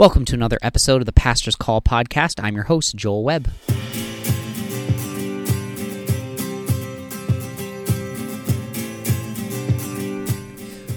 Welcome 0.00 0.24
to 0.24 0.34
another 0.34 0.56
episode 0.62 1.02
of 1.02 1.04
the 1.04 1.12
Pastor's 1.12 1.56
Call 1.56 1.82
podcast. 1.82 2.42
I'm 2.42 2.54
your 2.54 2.64
host, 2.64 2.96
Joel 2.96 3.22
Webb. 3.22 3.50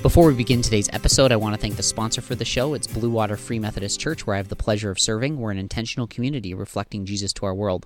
Before 0.02 0.28
we 0.28 0.36
begin 0.36 0.62
today's 0.62 0.90
episode, 0.94 1.34
I 1.34 1.36
want 1.36 1.54
to 1.54 1.60
thank 1.60 1.76
the 1.76 1.84
sponsor 1.84 2.22
for 2.22 2.36
the 2.36 2.46
show. 2.46 2.74
It's 2.76 2.88
Blue 2.88 3.10
Water 3.10 3.36
Free 3.36 3.60
Methodist 3.60 4.00
Church, 4.00 4.26
where 4.26 4.36
I 4.36 4.38
have 4.38 4.48
the 4.48 4.56
pleasure 4.56 4.90
of 4.90 5.02
serving. 5.02 5.38
We're 5.38 5.52
an 5.52 5.58
intentional 5.58 6.08
community 6.08 6.54
reflecting 6.54 7.06
Jesus 7.06 7.34
to 7.34 7.46
our 7.46 7.54
world. 7.54 7.86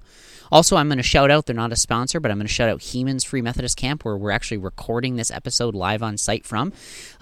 Also, 0.51 0.77
I'm 0.77 0.87
going 0.87 0.97
to 0.97 1.03
shout 1.03 1.29
out, 1.29 1.45
they're 1.45 1.55
not 1.55 1.73
a 1.73 1.75
sponsor, 1.75 2.19
but 2.19 2.31
I'm 2.31 2.37
going 2.37 2.47
to 2.47 2.53
shout 2.53 2.69
out 2.69 2.79
Hemans 2.79 3.25
Free 3.25 3.41
Methodist 3.41 3.77
Camp, 3.77 4.05
where 4.05 4.17
we're 4.17 4.31
actually 4.31 4.57
recording 4.57 5.15
this 5.15 5.29
episode 5.29 5.75
live 5.75 6.01
on 6.01 6.17
site 6.17 6.45
from. 6.45 6.71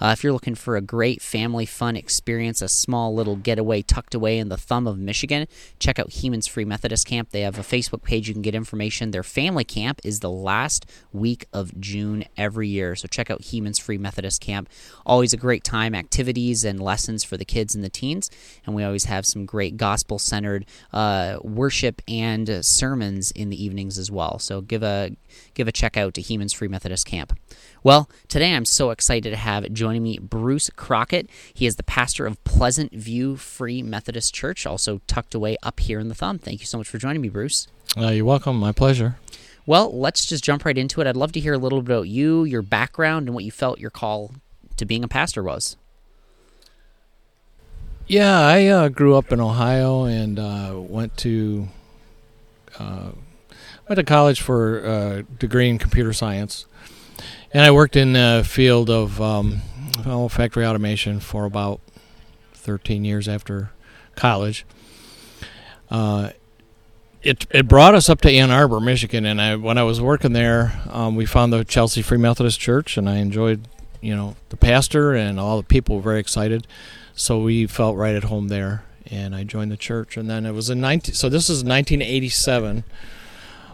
Uh, 0.00 0.14
if 0.16 0.22
you're 0.22 0.32
looking 0.32 0.54
for 0.54 0.76
a 0.76 0.80
great 0.80 1.20
family 1.20 1.66
fun 1.66 1.96
experience, 1.96 2.62
a 2.62 2.68
small 2.68 3.14
little 3.14 3.36
getaway 3.36 3.82
tucked 3.82 4.14
away 4.14 4.38
in 4.38 4.48
the 4.48 4.56
thumb 4.56 4.86
of 4.86 4.98
Michigan, 4.98 5.46
check 5.78 5.98
out 5.98 6.10
Hemans 6.10 6.48
Free 6.48 6.64
Methodist 6.64 7.06
Camp. 7.06 7.30
They 7.30 7.40
have 7.40 7.58
a 7.58 7.62
Facebook 7.62 8.02
page 8.02 8.28
you 8.28 8.34
can 8.34 8.42
get 8.42 8.54
information. 8.54 9.10
Their 9.10 9.22
family 9.22 9.64
camp 9.64 10.00
is 10.04 10.20
the 10.20 10.30
last 10.30 10.86
week 11.12 11.46
of 11.52 11.78
June 11.80 12.24
every 12.36 12.68
year, 12.68 12.94
so 12.94 13.08
check 13.08 13.30
out 13.30 13.42
Hemans 13.42 13.80
Free 13.80 13.98
Methodist 13.98 14.40
Camp. 14.40 14.68
Always 15.04 15.32
a 15.32 15.36
great 15.36 15.64
time, 15.64 15.94
activities 15.94 16.64
and 16.64 16.80
lessons 16.80 17.24
for 17.24 17.36
the 17.36 17.44
kids 17.44 17.74
and 17.74 17.82
the 17.82 17.88
teens, 17.88 18.30
and 18.64 18.74
we 18.74 18.84
always 18.84 19.04
have 19.04 19.26
some 19.26 19.46
great 19.46 19.76
gospel 19.76 20.18
centered 20.18 20.64
uh, 20.92 21.38
worship 21.42 22.02
and 22.06 22.48
uh, 22.48 22.62
sermons 22.62 23.15
in 23.34 23.50
the 23.50 23.62
evenings 23.62 23.98
as 23.98 24.10
well. 24.10 24.38
So 24.38 24.60
give 24.60 24.82
a 24.82 25.16
give 25.54 25.68
a 25.68 25.72
check 25.72 25.96
out 25.96 26.14
to 26.14 26.22
Hemans 26.22 26.54
Free 26.54 26.68
Methodist 26.68 27.06
Camp. 27.06 27.38
Well, 27.82 28.08
today 28.28 28.54
I'm 28.54 28.64
so 28.64 28.90
excited 28.90 29.30
to 29.30 29.36
have 29.36 29.72
joining 29.72 30.02
me 30.02 30.18
Bruce 30.18 30.70
Crockett. 30.70 31.28
He 31.52 31.66
is 31.66 31.76
the 31.76 31.82
pastor 31.82 32.26
of 32.26 32.42
Pleasant 32.44 32.92
View 32.92 33.36
Free 33.36 33.82
Methodist 33.82 34.34
Church, 34.34 34.66
also 34.66 35.00
tucked 35.06 35.34
away 35.34 35.56
up 35.62 35.80
here 35.80 35.98
in 35.98 36.08
the 36.08 36.14
thumb. 36.14 36.38
Thank 36.38 36.60
you 36.60 36.66
so 36.66 36.78
much 36.78 36.88
for 36.88 36.98
joining 36.98 37.22
me, 37.22 37.28
Bruce. 37.28 37.68
Uh, 37.96 38.08
you're 38.08 38.24
welcome. 38.24 38.58
My 38.58 38.72
pleasure. 38.72 39.16
Well, 39.66 39.96
let's 39.96 40.26
just 40.26 40.44
jump 40.44 40.64
right 40.64 40.78
into 40.78 41.00
it. 41.00 41.06
I'd 41.06 41.16
love 41.16 41.32
to 41.32 41.40
hear 41.40 41.52
a 41.52 41.58
little 41.58 41.82
bit 41.82 41.92
about 41.92 42.08
you, 42.08 42.44
your 42.44 42.62
background, 42.62 43.26
and 43.26 43.34
what 43.34 43.44
you 43.44 43.50
felt 43.50 43.80
your 43.80 43.90
call 43.90 44.34
to 44.76 44.84
being 44.84 45.02
a 45.02 45.08
pastor 45.08 45.42
was. 45.42 45.76
Yeah, 48.06 48.38
I 48.38 48.66
uh, 48.66 48.88
grew 48.88 49.16
up 49.16 49.32
in 49.32 49.40
Ohio 49.40 50.04
and 50.04 50.38
uh, 50.38 50.74
went 50.76 51.16
to 51.18 51.68
uh, 52.78 53.10
went 53.88 53.96
to 53.96 54.04
college 54.04 54.40
for 54.40 54.78
a 54.78 55.22
degree 55.22 55.68
in 55.68 55.78
computer 55.78 56.12
science, 56.12 56.66
and 57.52 57.64
I 57.64 57.70
worked 57.70 57.96
in 57.96 58.12
the 58.12 58.44
field 58.46 58.90
of 58.90 59.20
um, 59.20 59.60
well, 60.04 60.28
factory 60.28 60.66
automation 60.66 61.20
for 61.20 61.44
about 61.44 61.80
13 62.54 63.04
years 63.04 63.28
after 63.28 63.70
college. 64.14 64.66
Uh, 65.90 66.30
it 67.22 67.46
it 67.50 67.68
brought 67.68 67.94
us 67.94 68.08
up 68.08 68.20
to 68.22 68.30
Ann 68.30 68.50
Arbor, 68.50 68.80
Michigan, 68.80 69.24
and 69.24 69.40
I 69.40 69.56
when 69.56 69.78
I 69.78 69.82
was 69.82 70.00
working 70.00 70.32
there, 70.32 70.80
um, 70.90 71.16
we 71.16 71.26
found 71.26 71.52
the 71.52 71.64
Chelsea 71.64 72.02
Free 72.02 72.18
Methodist 72.18 72.60
Church, 72.60 72.96
and 72.96 73.08
I 73.08 73.16
enjoyed 73.16 73.68
you 74.00 74.14
know 74.14 74.36
the 74.50 74.56
pastor 74.56 75.14
and 75.14 75.40
all 75.40 75.56
the 75.56 75.64
people 75.64 75.96
were 75.96 76.02
very 76.02 76.20
excited. 76.20 76.66
So 77.14 77.40
we 77.40 77.66
felt 77.66 77.96
right 77.96 78.14
at 78.14 78.24
home 78.24 78.48
there 78.48 78.84
and 79.10 79.34
i 79.34 79.44
joined 79.44 79.70
the 79.70 79.76
church 79.76 80.16
and 80.16 80.28
then 80.28 80.46
it 80.46 80.52
was 80.52 80.70
in 80.70 80.80
19 80.80 81.14
so 81.14 81.28
this 81.28 81.44
is 81.44 81.64
1987 81.64 82.84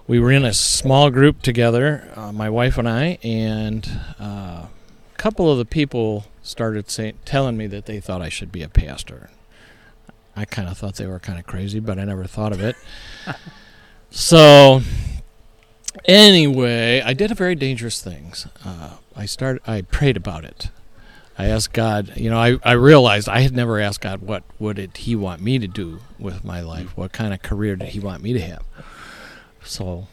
we 0.07 0.19
were 0.19 0.33
in 0.33 0.45
a 0.45 0.53
small 0.53 1.11
group 1.11 1.43
together 1.43 2.11
uh, 2.17 2.33
my 2.33 2.49
wife 2.49 2.79
and 2.79 2.89
i 2.89 3.19
and 3.23 3.91
uh, 4.21 4.67
a 4.67 4.69
couple 5.17 5.51
of 5.51 5.59
the 5.59 5.65
people 5.65 6.27
started 6.43 6.91
saying 6.91 7.15
telling 7.25 7.57
me 7.57 7.67
that 7.67 7.87
they 7.87 8.01
thought 8.01 8.23
i 8.23 8.29
should 8.29 8.53
be 8.53 8.63
a 8.63 8.69
pastor 8.69 9.31
i 10.37 10.45
kind 10.45 10.69
of 10.69 10.77
thought 10.77 10.97
they 10.97 11.07
were 11.07 11.21
kind 11.21 11.39
of 11.39 11.47
crazy 11.47 11.81
but 11.81 11.99
i 11.99 12.05
never 12.05 12.25
thought 12.25 12.53
of 12.53 12.61
it 12.61 12.77
so 14.11 14.81
anyway 16.05 17.01
i 17.05 17.13
did 17.13 17.31
a 17.31 17.35
very 17.35 17.55
dangerous 17.55 18.03
things 18.03 18.47
uh, 18.65 18.97
I 19.17 19.27
started. 19.27 19.63
I 19.67 19.83
prayed 19.83 20.17
about 20.17 20.45
it. 20.45 20.71
I 21.39 21.47
asked 21.47 21.73
God. 21.73 22.13
You 22.17 22.31
know, 22.31 22.39
I, 22.39 22.59
I 22.63 22.73
realized 22.73 23.29
I 23.29 23.41
had 23.41 23.55
never 23.55 23.81
asked 23.81 24.01
God 24.01 24.23
what 24.23 24.43
what 24.59 24.77
did 24.77 24.97
He 24.99 25.17
want 25.17 25.41
me 25.41 25.59
to 25.59 25.67
do 25.67 26.01
with 26.19 26.45
my 26.45 26.61
life. 26.61 26.89
Mm. 26.89 26.97
What 26.97 27.13
kind 27.13 27.33
of 27.33 27.43
career 27.43 27.77
did 27.77 27.91
He 27.91 28.01
want 28.01 28.23
me 28.23 28.33
to 28.33 28.41
have? 28.41 28.65
So, 29.65 30.09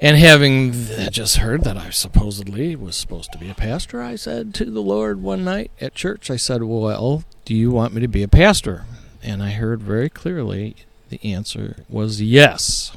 and 0.00 0.16
having 0.16 0.72
just 1.10 1.36
heard 1.36 1.62
that 1.64 1.76
I 1.76 1.90
supposedly 1.90 2.74
was 2.74 2.96
supposed 2.96 3.32
to 3.32 3.38
be 3.38 3.50
a 3.50 3.54
pastor, 3.54 4.02
I 4.02 4.16
said 4.16 4.54
to 4.54 4.64
the 4.64 4.82
Lord 4.82 5.22
one 5.22 5.44
night 5.44 5.70
at 5.80 5.94
church. 5.94 6.30
I 6.30 6.36
said, 6.36 6.62
"Well, 6.62 7.24
do 7.44 7.54
you 7.54 7.70
want 7.70 7.94
me 7.94 8.00
to 8.00 8.08
be 8.08 8.22
a 8.22 8.28
pastor?" 8.28 8.84
And 9.22 9.42
I 9.42 9.50
heard 9.50 9.82
very 9.82 10.08
clearly 10.08 10.76
the 11.10 11.20
answer 11.24 11.84
was 11.88 12.22
yes. 12.22 12.92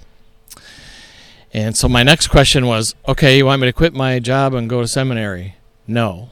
And 1.53 1.77
so 1.77 1.87
my 1.87 2.01
next 2.01 2.27
question 2.27 2.65
was, 2.65 2.95
okay, 3.07 3.37
you 3.37 3.45
want 3.45 3.61
me 3.61 3.67
to 3.67 3.73
quit 3.73 3.93
my 3.93 4.19
job 4.19 4.53
and 4.55 4.69
go 4.69 4.81
to 4.81 4.87
seminary? 4.87 5.55
No. 5.87 6.31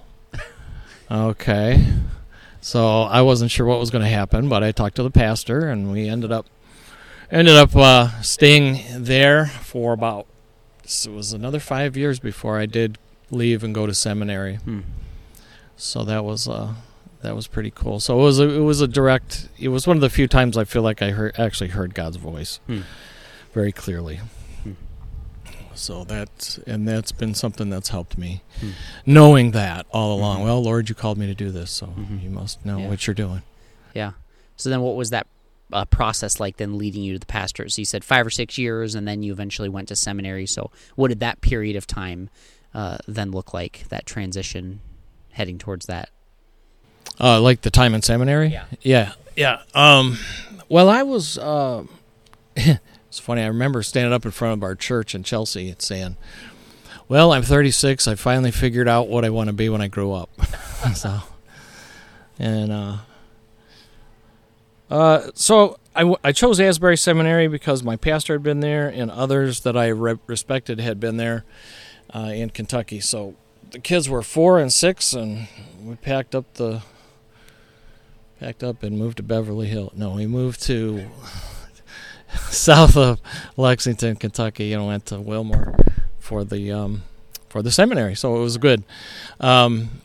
Okay. 1.12 1.86
So 2.62 3.02
I 3.02 3.22
wasn't 3.22 3.52
sure 3.52 3.66
what 3.66 3.80
was 3.80 3.90
going 3.90 4.04
to 4.04 4.10
happen, 4.10 4.48
but 4.48 4.64
I 4.64 4.72
talked 4.72 4.96
to 4.96 5.04
the 5.04 5.12
pastor, 5.12 5.68
and 5.68 5.92
we 5.92 6.08
ended 6.08 6.32
up 6.32 6.46
ended 7.32 7.56
up 7.56 7.76
uh, 7.76 8.22
staying 8.22 9.04
there 9.04 9.48
for 9.48 9.94
about 9.94 10.28
it 10.84 11.08
was 11.08 11.32
another 11.32 11.60
five 11.60 11.96
years 11.96 12.20
before 12.20 12.60
I 12.60 12.66
did 12.66 12.98
leave 13.30 13.64
and 13.64 13.74
go 13.74 13.86
to 13.86 13.94
seminary. 13.94 14.56
Hmm. 14.58 14.82
So 15.78 16.04
that 16.04 16.24
was 16.24 16.48
uh, 16.48 16.74
that 17.22 17.36
was 17.36 17.48
pretty 17.48 17.72
cool. 17.72 18.00
So 18.00 18.20
it 18.20 18.24
was 18.24 18.40
a, 18.40 18.50
it 18.50 18.60
was 18.60 18.82
a 18.82 18.88
direct. 18.88 19.48
It 19.58 19.70
was 19.70 19.88
one 19.88 19.98
of 19.98 20.02
the 20.02 20.10
few 20.10 20.28
times 20.28 20.58
I 20.58 20.66
feel 20.66 20.82
like 20.82 21.02
I 21.02 21.12
heard 21.12 21.40
actually 21.40 21.70
heard 21.70 21.94
God's 21.94 22.18
voice 22.18 22.60
hmm. 22.68 22.82
very 23.54 23.72
clearly. 23.72 24.20
So 25.76 26.04
that's 26.04 26.58
and 26.60 26.88
that's 26.88 27.12
been 27.12 27.34
something 27.34 27.70
that's 27.70 27.90
helped 27.90 28.18
me, 28.18 28.42
hmm. 28.60 28.72
knowing 29.06 29.52
that 29.52 29.86
all 29.92 30.18
along. 30.18 30.38
Mm-hmm. 30.38 30.46
Well, 30.46 30.64
Lord, 30.64 30.90
you 30.90 30.96
called 30.96 31.18
me 31.18 31.28
to 31.28 31.34
do 31.34 31.52
this, 31.52 31.72
so 31.72 31.88
mm-hmm. 31.88 32.20
you 32.20 32.30
must 32.30 32.66
know 32.66 32.80
yeah. 32.80 32.88
what 32.88 33.08
you're 33.08 33.14
doing. 33.14 33.42
Yeah. 33.94 34.12
So 34.58 34.70
then, 34.70 34.82
what 34.82 34.96
was 34.96 35.10
that 35.10 35.28
uh, 35.74 35.86
process 35.86 36.40
like? 36.40 36.58
Then 36.58 36.78
leading 36.78 37.04
you 37.04 37.14
to 37.14 37.20
the 37.20 37.26
pastorate. 37.26 37.72
So 37.72 37.82
you 37.82 37.86
said 37.86 38.04
five 38.04 38.26
or 38.26 38.30
six 38.30 38.58
years, 38.58 38.96
and 38.96 39.08
then 39.08 39.24
you 39.24 39.32
eventually 39.32 39.70
went 39.70 39.88
to 39.90 39.96
seminary. 39.96 40.46
So 40.46 40.72
what 40.96 41.08
did 41.08 41.20
that 41.22 41.42
period 41.42 41.76
of 41.76 41.88
time 41.88 42.30
uh, 42.74 42.98
then 43.08 43.32
look 43.32 43.54
like? 43.54 43.86
That 43.90 44.06
transition, 44.06 44.82
heading 45.32 45.58
towards 45.58 45.86
that. 45.88 46.10
Uh, 47.20 47.42
like 47.42 47.62
the 47.62 47.72
time 47.72 47.94
in 47.94 48.02
seminary. 48.02 48.50
Yeah. 48.50 48.66
Yeah. 48.82 49.14
Yeah. 49.36 49.62
Um, 49.74 50.18
well, 50.70 50.90
I 50.90 51.04
was. 51.04 51.38
It's 53.12 53.20
funny. 53.20 53.42
I 53.42 53.48
remember 53.48 53.84
standing 53.84 54.14
up 54.14 54.24
in 54.24 54.32
front 54.32 54.54
of 54.54 54.64
our 54.64 54.74
church 54.74 55.14
in 55.14 55.24
Chelsea 55.24 55.68
and 55.68 55.82
saying, 55.82 56.16
"Well, 57.10 57.34
I'm 57.34 57.44
36. 57.44 58.08
I 58.08 58.16
finally 58.16 58.52
figured 58.52 58.88
out 58.88 59.10
what 59.10 59.26
I 59.26 59.30
want 59.30 59.48
to 59.48 59.54
be 59.54 59.68
when 59.68 59.82
I 59.82 59.90
grow 59.90 60.14
up." 60.14 60.30
so, 60.96 61.20
and 62.40 62.72
uh, 62.72 62.98
uh, 64.90 65.30
so 65.36 65.78
I 65.94 66.32
chose 66.32 66.62
Asbury 66.62 66.96
Seminary 66.96 67.50
because 67.50 67.84
my 67.84 67.98
pastor 67.98 68.36
had 68.36 68.44
been 68.44 68.62
there, 68.62 68.88
and 68.88 69.12
others 69.12 69.60
that 69.64 69.76
I 69.76 69.88
re- 69.90 70.18
respected 70.26 70.80
had 70.80 71.02
been 71.02 71.18
there 71.18 71.44
uh, 72.16 72.32
in 72.34 72.50
Kentucky. 72.50 73.02
So 73.02 73.36
the 73.72 73.80
kids 73.80 74.08
were 74.08 74.22
four 74.22 74.58
and 74.58 74.72
six, 74.72 75.12
and 75.12 75.50
we 75.84 75.96
packed 75.96 76.34
up 76.34 76.54
the 76.54 76.82
packed 78.40 78.64
up 78.64 78.84
and 78.84 78.98
moved 78.98 79.18
to 79.18 79.24
Beverly 79.24 79.68
Hill. 79.68 79.92
No, 79.94 80.12
we 80.12 80.28
moved 80.28 80.64
to 80.64 81.10
south 82.50 82.98
of 82.98 83.20
Lexington, 83.58 84.16
Kentucky, 84.16 84.74
and 84.74 84.86
went 84.86 85.06
to 85.08 85.20
Wilmore 85.20 85.76
for 86.20 86.44
the 86.44 86.72
um, 86.72 87.04
for 87.50 87.62
the 87.62 87.72
seminary. 87.72 88.16
So 88.16 88.38
it 88.38 88.40
was 88.40 88.58
good. 88.58 88.84
Um, 89.40 90.02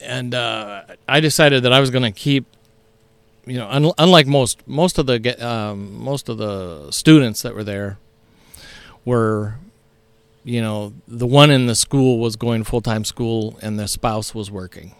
and 0.00 0.34
uh, 0.34 0.82
I 1.08 1.20
decided 1.20 1.62
that 1.64 1.72
I 1.72 1.80
was 1.80 1.90
going 1.90 2.02
to 2.02 2.12
keep, 2.12 2.46
you 3.46 3.56
know, 3.56 3.68
un- 3.68 3.92
unlike 3.98 4.26
most 4.26 4.66
most 4.66 4.98
of 4.98 5.06
the 5.06 5.46
um, 5.46 6.02
most 6.02 6.28
of 6.28 6.38
the 6.38 6.90
students 6.90 7.42
that 7.42 7.54
were 7.54 7.64
there 7.64 7.98
were, 9.04 9.54
you 10.44 10.60
know, 10.60 10.92
the 11.06 11.26
one 11.26 11.50
in 11.50 11.66
the 11.66 11.74
school 11.74 12.18
was 12.18 12.36
going 12.36 12.64
full 12.64 12.80
time 12.80 13.04
school 13.04 13.58
and 13.62 13.78
the 13.78 13.88
spouse 13.88 14.34
was 14.34 14.50
working. 14.50 14.94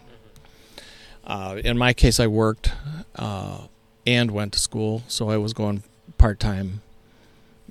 Uh, 1.25 1.59
in 1.63 1.77
my 1.77 1.91
case, 1.93 2.19
I 2.19 2.27
worked 2.27 2.71
uh, 3.15 3.67
and 4.05 4.31
went 4.31 4.53
to 4.53 4.59
school, 4.59 5.03
so 5.09 5.29
I 5.29 5.35
was 5.35 5.53
going 5.53 5.83
part 6.17 6.39
time, 6.39 6.81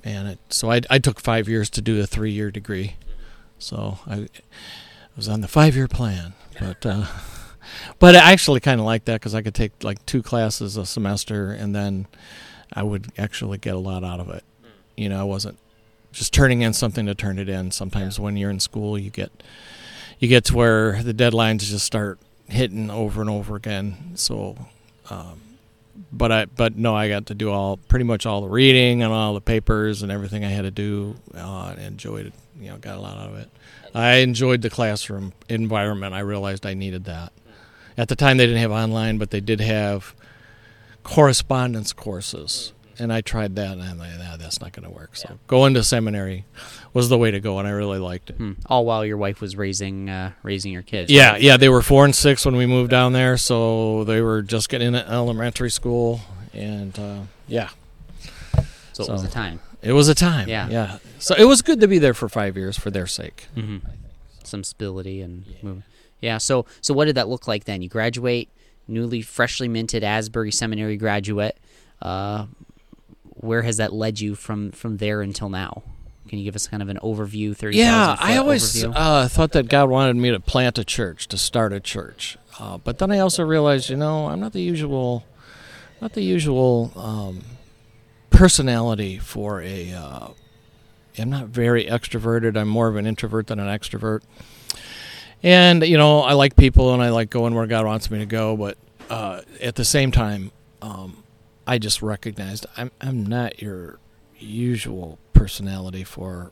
and 0.03 0.29
it, 0.29 0.39
so 0.49 0.71
I, 0.71 0.81
I 0.89 0.99
took 0.99 1.19
five 1.19 1.47
years 1.47 1.69
to 1.71 1.81
do 1.81 2.01
a 2.01 2.05
three 2.05 2.31
year 2.31 2.51
degree. 2.51 2.95
So 3.59 3.99
I, 4.05 4.15
I 4.15 4.27
was 5.15 5.27
on 5.27 5.41
the 5.41 5.47
five 5.47 5.75
year 5.75 5.87
plan, 5.87 6.33
but 6.59 6.85
uh, 6.85 7.05
but 7.99 8.15
I 8.15 8.31
actually 8.31 8.59
kind 8.59 8.79
of 8.79 8.85
like 8.85 9.05
that 9.05 9.15
because 9.15 9.35
I 9.35 9.41
could 9.41 9.55
take 9.55 9.83
like 9.83 10.05
two 10.05 10.21
classes 10.21 10.77
a 10.77 10.85
semester, 10.85 11.51
and 11.51 11.75
then 11.75 12.07
I 12.73 12.83
would 12.83 13.11
actually 13.17 13.57
get 13.57 13.75
a 13.75 13.79
lot 13.79 14.03
out 14.03 14.19
of 14.19 14.29
it. 14.29 14.43
You 14.95 15.09
know, 15.09 15.19
I 15.19 15.23
wasn't 15.23 15.57
just 16.11 16.33
turning 16.33 16.61
in 16.61 16.73
something 16.73 17.05
to 17.05 17.15
turn 17.15 17.39
it 17.39 17.49
in. 17.49 17.71
Sometimes 17.71 18.19
when 18.19 18.37
you're 18.37 18.49
in 18.49 18.59
school, 18.59 18.97
you 18.97 19.09
get 19.09 19.31
you 20.19 20.27
get 20.27 20.45
to 20.45 20.55
where 20.55 21.01
the 21.03 21.13
deadlines 21.13 21.59
just 21.59 21.85
start 21.85 22.19
hitting 22.47 22.89
over 22.89 23.21
and 23.21 23.29
over 23.29 23.55
again. 23.55 24.13
So 24.15 24.57
um, 25.09 25.41
but 26.11 26.31
I 26.31 26.45
but 26.45 26.77
no, 26.77 26.95
I 26.95 27.09
got 27.09 27.27
to 27.27 27.35
do 27.35 27.51
all 27.51 27.77
pretty 27.77 28.05
much 28.05 28.25
all 28.25 28.41
the 28.41 28.47
reading 28.49 29.03
and 29.03 29.11
all 29.11 29.33
the 29.33 29.41
papers 29.41 30.01
and 30.01 30.11
everything 30.11 30.43
I 30.45 30.49
had 30.49 30.63
to 30.63 30.71
do. 30.71 31.15
Uh, 31.33 31.73
and 31.77 31.81
enjoyed 31.81 32.27
it. 32.27 32.33
You 32.59 32.69
know, 32.69 32.77
got 32.77 32.97
a 32.97 33.01
lot 33.01 33.17
out 33.17 33.29
of 33.29 33.37
it. 33.37 33.49
I 33.93 34.15
enjoyed 34.17 34.61
the 34.61 34.69
classroom 34.69 35.33
environment. 35.49 36.13
I 36.13 36.19
realized 36.19 36.65
I 36.65 36.73
needed 36.73 37.05
that. 37.05 37.33
At 37.97 38.09
the 38.09 38.15
time, 38.15 38.37
they 38.37 38.45
didn't 38.45 38.61
have 38.61 38.71
online, 38.71 39.17
but 39.17 39.31
they 39.31 39.39
did 39.39 39.59
have 39.59 40.13
correspondence 41.03 41.93
courses 41.93 42.73
and 42.99 43.13
I 43.13 43.21
tried 43.21 43.55
that, 43.55 43.71
and 43.73 43.81
I'm 43.81 43.97
like, 43.97 44.17
nah, 44.17 44.37
that's 44.37 44.61
not 44.61 44.73
going 44.73 44.87
to 44.87 44.93
work. 44.93 45.15
So 45.15 45.29
yeah. 45.29 45.37
going 45.47 45.73
to 45.75 45.83
seminary 45.83 46.45
was 46.93 47.09
the 47.09 47.17
way 47.17 47.31
to 47.31 47.39
go, 47.39 47.59
and 47.59 47.67
I 47.67 47.71
really 47.71 47.99
liked 47.99 48.29
it. 48.29 48.37
Hmm. 48.37 48.53
All 48.65 48.85
while 48.85 49.05
your 49.05 49.17
wife 49.17 49.41
was 49.41 49.55
raising 49.55 50.09
uh, 50.09 50.31
raising 50.43 50.71
your 50.71 50.81
kids. 50.81 51.11
Yeah, 51.11 51.33
right? 51.33 51.41
yeah, 51.41 51.57
they 51.57 51.69
were 51.69 51.81
four 51.81 52.05
and 52.05 52.15
six 52.15 52.45
when 52.45 52.55
we 52.55 52.65
moved 52.65 52.91
down 52.91 53.13
there, 53.13 53.37
so 53.37 54.03
they 54.03 54.21
were 54.21 54.41
just 54.41 54.69
getting 54.69 54.87
into 54.87 55.07
elementary 55.09 55.71
school, 55.71 56.21
and 56.53 56.97
uh, 56.97 57.19
yeah. 57.47 57.69
So, 58.93 59.03
so, 59.03 59.09
it 59.09 59.11
was 59.11 59.23
a 59.23 59.29
time. 59.29 59.59
It 59.81 59.93
was 59.93 60.07
a 60.09 60.15
time. 60.15 60.49
Yeah, 60.49 60.69
yeah. 60.69 60.97
So 61.19 61.35
it 61.35 61.45
was 61.45 61.61
good 61.61 61.81
to 61.81 61.87
be 61.87 61.99
there 61.99 62.13
for 62.13 62.29
five 62.29 62.57
years 62.57 62.77
for 62.77 62.89
their 62.89 63.07
sake. 63.07 63.47
Mm-hmm. 63.55 63.87
Some 64.43 64.63
stability 64.63 65.21
and 65.21 65.45
yeah. 65.45 65.57
movement. 65.61 65.85
Yeah. 66.21 66.37
So 66.39 66.65
so 66.81 66.93
what 66.93 67.05
did 67.05 67.15
that 67.15 67.27
look 67.27 67.47
like 67.47 67.65
then? 67.65 67.81
You 67.81 67.89
graduate, 67.89 68.49
newly 68.87 69.21
freshly 69.21 69.67
minted 69.67 70.03
Asbury 70.03 70.51
Seminary 70.51 70.97
graduate. 70.97 71.57
Uh, 72.01 72.47
where 73.39 73.61
has 73.61 73.77
that 73.77 73.93
led 73.93 74.19
you 74.19 74.35
from 74.35 74.71
from 74.71 74.97
there 74.97 75.21
until 75.21 75.49
now? 75.49 75.83
Can 76.27 76.39
you 76.39 76.45
give 76.45 76.55
us 76.55 76.67
kind 76.67 76.83
of 76.83 76.89
an 76.89 76.99
overview? 77.01 77.55
Thirty. 77.55 77.77
Yeah, 77.77 78.15
I 78.19 78.37
always 78.37 78.83
uh, 78.83 79.27
thought 79.29 79.53
that 79.53 79.69
God 79.69 79.89
wanted 79.89 80.15
me 80.17 80.31
to 80.31 80.39
plant 80.39 80.77
a 80.77 80.83
church, 80.83 81.27
to 81.29 81.37
start 81.37 81.73
a 81.73 81.79
church. 81.79 82.37
Uh, 82.59 82.77
but 82.77 82.97
then 82.97 83.11
I 83.11 83.19
also 83.19 83.43
realized, 83.45 83.89
you 83.89 83.97
know, 83.97 84.27
I'm 84.27 84.39
not 84.39 84.53
the 84.53 84.61
usual, 84.61 85.25
not 86.01 86.13
the 86.13 86.23
usual 86.23 86.91
um, 86.95 87.43
personality 88.29 89.17
for 89.19 89.61
a. 89.61 89.93
Uh, 89.93 90.27
I'm 91.19 91.29
not 91.29 91.47
very 91.47 91.85
extroverted. 91.85 92.57
I'm 92.57 92.67
more 92.67 92.87
of 92.87 92.95
an 92.95 93.07
introvert 93.07 93.47
than 93.47 93.59
an 93.59 93.67
extrovert. 93.67 94.21
And 95.43 95.83
you 95.83 95.97
know, 95.97 96.21
I 96.21 96.33
like 96.33 96.55
people 96.55 96.93
and 96.93 97.01
I 97.01 97.09
like 97.09 97.29
going 97.29 97.55
where 97.55 97.67
God 97.67 97.85
wants 97.85 98.11
me 98.11 98.19
to 98.19 98.25
go. 98.25 98.57
But 98.57 98.77
uh, 99.09 99.41
at 99.61 99.75
the 99.75 99.85
same 99.85 100.11
time, 100.11 100.51
um, 100.81 101.23
I 101.67 101.77
just 101.77 102.01
recognized 102.01 102.65
I'm 102.77 102.91
I'm 103.01 103.25
not 103.25 103.61
your 103.61 103.99
usual 104.39 105.19
personality 105.33 106.03
for 106.03 106.51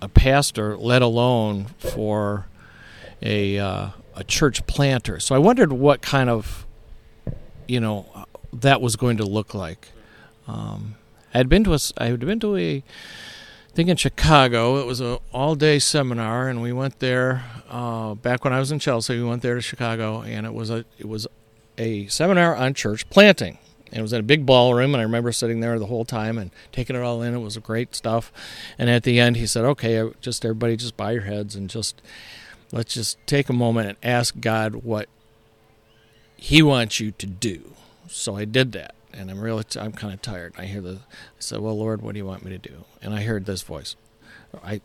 a 0.00 0.08
pastor, 0.08 0.76
let 0.76 1.02
alone 1.02 1.66
for 1.78 2.46
a 3.20 3.58
uh, 3.58 3.88
a 4.14 4.24
church 4.24 4.66
planter. 4.66 5.18
So 5.18 5.34
I 5.34 5.38
wondered 5.38 5.72
what 5.72 6.00
kind 6.00 6.30
of 6.30 6.64
you 7.66 7.80
know 7.80 8.26
that 8.52 8.80
was 8.80 8.94
going 8.94 9.16
to 9.16 9.24
look 9.24 9.52
like. 9.52 9.88
Um, 10.46 10.94
I 11.32 11.38
had 11.38 11.48
been 11.48 11.64
to 11.64 11.74
a 11.74 11.78
I 11.98 12.06
had 12.06 12.20
been 12.20 12.40
to 12.40 12.56
a 12.56 12.84
thing 13.74 13.88
in 13.88 13.96
Chicago. 13.96 14.78
It 14.78 14.86
was 14.86 15.00
an 15.00 15.18
all 15.32 15.56
day 15.56 15.80
seminar, 15.80 16.48
and 16.48 16.62
we 16.62 16.72
went 16.72 17.00
there 17.00 17.42
uh, 17.68 18.14
back 18.14 18.44
when 18.44 18.52
I 18.52 18.60
was 18.60 18.70
in 18.70 18.78
Chelsea. 18.78 19.18
We 19.18 19.24
went 19.24 19.42
there 19.42 19.56
to 19.56 19.60
Chicago, 19.60 20.22
and 20.22 20.46
it 20.46 20.54
was 20.54 20.70
a 20.70 20.84
it 20.98 21.08
was 21.08 21.26
a 21.76 22.06
seminar 22.06 22.54
on 22.54 22.74
church 22.74 23.10
planting. 23.10 23.58
And 23.94 24.00
it 24.00 24.02
was 24.02 24.12
in 24.12 24.18
a 24.18 24.24
big 24.24 24.44
ballroom, 24.44 24.92
and 24.92 25.00
I 25.00 25.04
remember 25.04 25.30
sitting 25.30 25.60
there 25.60 25.78
the 25.78 25.86
whole 25.86 26.04
time 26.04 26.36
and 26.36 26.50
taking 26.72 26.96
it 26.96 27.02
all 27.02 27.22
in. 27.22 27.32
It 27.32 27.38
was 27.38 27.56
great 27.58 27.94
stuff. 27.94 28.32
And 28.76 28.90
at 28.90 29.04
the 29.04 29.20
end, 29.20 29.36
he 29.36 29.46
said, 29.46 29.64
"Okay, 29.64 30.10
just 30.20 30.44
everybody, 30.44 30.76
just 30.76 30.96
bow 30.96 31.10
your 31.10 31.22
heads 31.22 31.54
and 31.54 31.70
just 31.70 32.02
let's 32.72 32.92
just 32.92 33.24
take 33.24 33.48
a 33.48 33.52
moment 33.52 33.88
and 33.90 33.96
ask 34.02 34.40
God 34.40 34.74
what 34.74 35.08
He 36.36 36.60
wants 36.60 36.98
you 36.98 37.12
to 37.12 37.26
do." 37.26 37.74
So 38.08 38.34
I 38.34 38.44
did 38.44 38.72
that, 38.72 38.96
and 39.12 39.30
I'm 39.30 39.40
really, 39.40 39.62
I'm 39.78 39.92
kind 39.92 40.12
of 40.12 40.20
tired. 40.20 40.54
I 40.58 40.64
hear 40.64 40.80
the, 40.80 40.94
I 40.94 41.38
said, 41.38 41.60
"Well, 41.60 41.78
Lord, 41.78 42.02
what 42.02 42.14
do 42.14 42.18
you 42.18 42.26
want 42.26 42.44
me 42.44 42.50
to 42.50 42.58
do?" 42.58 42.84
And 43.00 43.14
I 43.14 43.22
heard 43.22 43.46
this 43.46 43.62
voice. 43.62 43.94
I, 44.64 44.80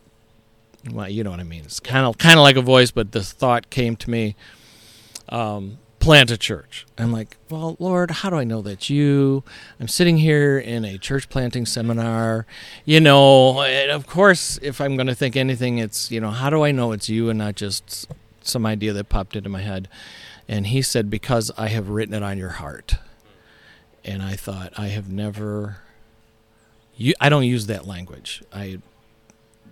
well, 0.91 1.09
you 1.09 1.23
know 1.23 1.31
what 1.31 1.39
I 1.39 1.43
mean. 1.43 1.63
It's 1.65 1.79
kind 1.79 2.05
of, 2.05 2.19
kind 2.19 2.37
of 2.37 2.43
like 2.43 2.57
a 2.57 2.61
voice, 2.61 2.91
but 2.91 3.11
the 3.11 3.23
thought 3.23 3.71
came 3.71 3.95
to 3.95 4.09
me. 4.11 4.35
Um, 5.29 5.79
plant 5.99 6.31
a 6.31 6.37
church. 6.37 6.85
I'm 6.97 7.11
like, 7.11 7.37
well, 7.49 7.75
Lord, 7.79 8.11
how 8.11 8.29
do 8.29 8.37
I 8.37 8.43
know 8.43 8.61
that's 8.61 8.89
you? 8.89 9.43
I'm 9.79 9.87
sitting 9.87 10.17
here 10.17 10.57
in 10.57 10.85
a 10.85 10.97
church 10.97 11.29
planting 11.29 11.65
seminar. 11.65 12.45
You 12.85 13.01
know, 13.01 13.63
of 13.89 14.07
course, 14.07 14.57
if 14.61 14.79
I'm 14.79 14.95
going 14.95 15.07
to 15.07 15.15
think 15.15 15.35
anything, 15.35 15.77
it's, 15.77 16.09
you 16.09 16.21
know, 16.21 16.31
how 16.31 16.49
do 16.49 16.63
I 16.63 16.71
know 16.71 16.91
it's 16.93 17.09
you 17.09 17.29
and 17.29 17.37
not 17.37 17.55
just 17.55 18.07
some 18.41 18.65
idea 18.65 18.93
that 18.93 19.09
popped 19.09 19.35
into 19.35 19.49
my 19.49 19.61
head? 19.61 19.87
And 20.47 20.67
he 20.67 20.81
said, 20.81 21.09
because 21.09 21.51
I 21.57 21.67
have 21.67 21.89
written 21.89 22.13
it 22.15 22.23
on 22.23 22.37
your 22.37 22.49
heart. 22.49 22.95
And 24.05 24.23
I 24.23 24.35
thought, 24.35 24.73
I 24.77 24.87
have 24.87 25.09
never, 25.11 25.81
I 27.19 27.29
don't 27.29 27.43
use 27.43 27.67
that 27.67 27.85
language. 27.85 28.41
I 28.51 28.79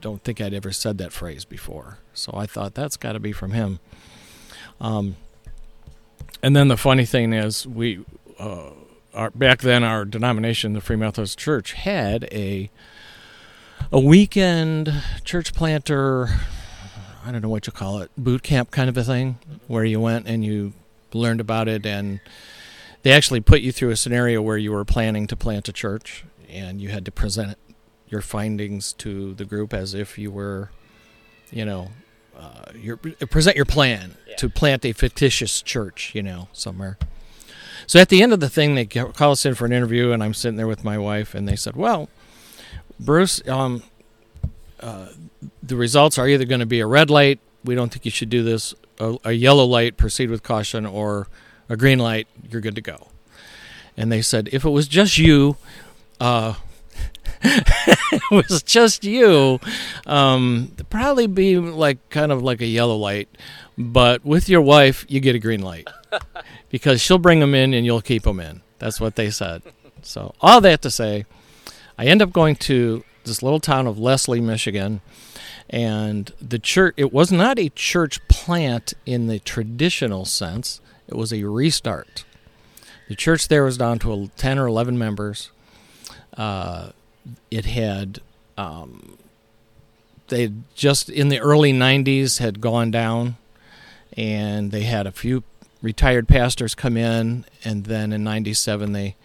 don't 0.02 0.22
think 0.24 0.42
I'd 0.42 0.54
ever 0.54 0.72
said 0.72 0.98
that 1.00 1.14
phrase 1.14 1.46
before. 1.46 2.00
So 2.14 2.34
I 2.36 2.46
thought, 2.46 2.76
that's 2.76 2.98
got 2.98 3.14
to 3.14 3.20
be 3.20 3.32
from 3.32 3.52
him. 3.52 3.80
Um, 4.80 5.16
and 6.42 6.56
then 6.56 6.68
the 6.68 6.78
funny 6.78 7.06
thing 7.06 7.34
is, 7.34 7.66
we 7.66 8.04
uh, 8.40 8.72
our, 9.14 9.32
back 9.32 9.62
then 9.62 9.84
our 9.84 10.06
denomination, 10.06 10.74
the 10.74 10.82
Free 10.82 10.96
Methodist 10.96 11.38
Church, 11.38 11.74
had 11.74 12.26
a 12.32 12.70
a 13.92 14.00
weekend 14.00 14.94
church 15.24 15.54
planter. 15.54 16.30
I 17.26 17.32
don't 17.32 17.42
know 17.42 17.50
what 17.50 17.68
you 17.68 17.74
call 17.74 18.00
it, 18.00 18.12
boot 18.18 18.44
camp 18.44 18.72
kind 18.72 18.90
of 18.90 18.96
a 18.96 19.04
thing, 19.04 19.40
where 19.68 19.84
you 19.84 20.00
went 20.00 20.28
and 20.28 20.46
you 20.46 20.74
learned 21.14 21.42
about 21.42 21.68
it, 21.68 21.86
and 21.86 22.20
they 23.04 23.12
actually 23.12 23.42
put 23.42 23.62
you 23.62 23.72
through 23.72 23.90
a 23.90 23.96
scenario 23.96 24.42
where 24.42 24.58
you 24.58 24.72
were 24.72 24.86
planning 24.86 25.28
to 25.28 25.36
plant 25.36 25.68
a 25.68 25.74
church, 25.74 26.24
and 26.50 26.80
you 26.80 26.90
had 26.90 27.04
to 27.06 27.12
present 27.12 27.58
your 28.08 28.22
findings 28.22 28.94
to 28.94 29.34
the 29.34 29.46
group 29.46 29.74
as 29.74 29.94
if 29.94 30.18
you 30.18 30.32
were, 30.32 30.70
you 31.52 31.66
know, 31.66 31.90
uh, 32.38 32.72
your 32.76 32.98
present 32.98 33.56
your 33.56 33.66
plan 33.66 34.16
yeah. 34.28 34.36
to 34.36 34.50
plant 34.50 34.86
a 34.86 34.94
fictitious 34.94 35.62
church, 35.62 36.12
you 36.14 36.22
know, 36.22 36.48
somewhere. 36.54 36.98
So 37.88 38.00
at 38.00 38.10
the 38.10 38.22
end 38.22 38.34
of 38.34 38.40
the 38.40 38.50
thing, 38.50 38.76
they 38.76 38.86
call 38.86 39.32
us 39.32 39.46
in 39.46 39.56
for 39.56 39.66
an 39.66 39.72
interview, 39.74 40.12
and 40.12 40.24
I'm 40.24 40.34
sitting 40.34 40.58
there 40.58 40.68
with 40.68 40.84
my 40.84 40.98
wife, 40.98 41.34
and 41.34 41.48
they 41.48 41.56
said, 41.56 41.76
"Well, 41.76 42.10
Bruce, 43.00 43.46
um, 43.48 43.84
uh, 44.80 45.08
the 45.64 45.76
results 45.76 46.18
are 46.18 46.28
either 46.28 46.46
going 46.46 46.60
to 46.60 46.66
be 46.66 46.80
a 46.80 46.88
red 46.88 47.10
light. 47.10 47.40
We 47.64 47.76
don't 47.76 47.92
think 47.92 48.06
you 48.06 48.12
should 48.12 48.30
do 48.30 48.44
this. 48.44 48.76
A, 49.00 49.18
a 49.26 49.32
yellow 49.32 49.66
light, 49.66 49.98
proceed 49.98 50.30
with 50.30 50.44
caution, 50.44 50.86
or 50.86 51.28
a 51.70 51.78
green 51.78 52.00
light, 52.00 52.28
you're 52.50 52.62
good 52.62 52.76
to 52.76 52.82
go." 52.82 53.08
And 53.96 54.12
they 54.12 54.22
said, 54.22 54.50
"If 54.52 54.64
it 54.64 54.70
was 54.70 54.88
just 54.88 55.18
you." 55.18 55.58
Uh, 56.20 56.56
it 57.44 58.32
was 58.32 58.64
just 58.64 59.04
you, 59.04 59.60
um, 60.06 60.74
probably 60.90 61.28
be 61.28 61.58
like 61.58 62.10
kind 62.10 62.32
of 62.32 62.42
like 62.42 62.62
a 62.62 62.66
yellow 62.66 62.96
light. 62.96 63.30
But 63.78 64.26
with 64.26 64.50
your 64.50 64.62
wife, 64.62 65.06
you 65.08 65.20
get 65.20 65.36
a 65.36 65.40
green 65.40 65.62
light 65.62 65.88
because 66.70 67.02
she'll 67.02 67.20
bring 67.20 67.40
them 67.40 67.54
in 67.54 67.74
and 67.74 67.86
you'll 67.86 68.02
keep 68.02 68.24
them 68.24 68.40
in. 68.40 68.62
That's 68.80 69.00
what 69.00 69.16
they 69.16 69.30
said. 69.30 69.62
So 70.02 70.34
all 70.42 70.62
that 70.62 70.82
to 70.82 70.92
say, 70.92 71.26
I 71.98 72.06
end 72.06 72.22
up 72.22 72.32
going 72.32 72.56
to 72.56 73.04
this 73.24 73.44
little 73.44 73.60
town 73.60 73.86
of 73.86 74.00
Leslie, 74.00 74.42
Michigan, 74.42 75.02
and 75.70 76.32
the 76.42 76.60
church. 76.60 76.96
It 76.98 77.14
was 77.14 77.32
not 77.32 77.60
a 77.60 77.70
church 77.70 78.26
plant 78.28 78.94
in 79.06 79.28
the 79.28 79.40
traditional 79.40 80.26
sense. 80.26 80.82
It 81.08 81.16
was 81.16 81.32
a 81.32 81.44
restart. 81.44 82.26
The 83.10 83.16
church 83.16 83.48
there 83.48 83.64
was 83.64 83.78
down 83.78 84.00
to 84.00 84.30
10 84.36 84.60
or 84.60 84.68
11 84.68 84.98
members. 84.98 85.52
Uh, 86.38 86.92
it 87.50 87.66
had 87.66 88.22
um, 88.58 89.18
they 90.28 90.52
just 90.76 91.10
in 91.10 91.30
the 91.30 91.40
early 91.40 91.74
90s 91.74 92.40
had 92.40 92.62
gone 92.62 92.92
down 92.92 93.38
and 94.16 94.72
they 94.72 94.82
had 94.82 95.08
a 95.08 95.12
few 95.12 95.44
retired 95.82 96.28
pastors 96.28 96.74
come 96.74 96.98
in 96.98 97.46
and 97.64 97.86
then 97.86 98.12
in 98.12 98.24
97 98.24 98.92
they 98.94 99.16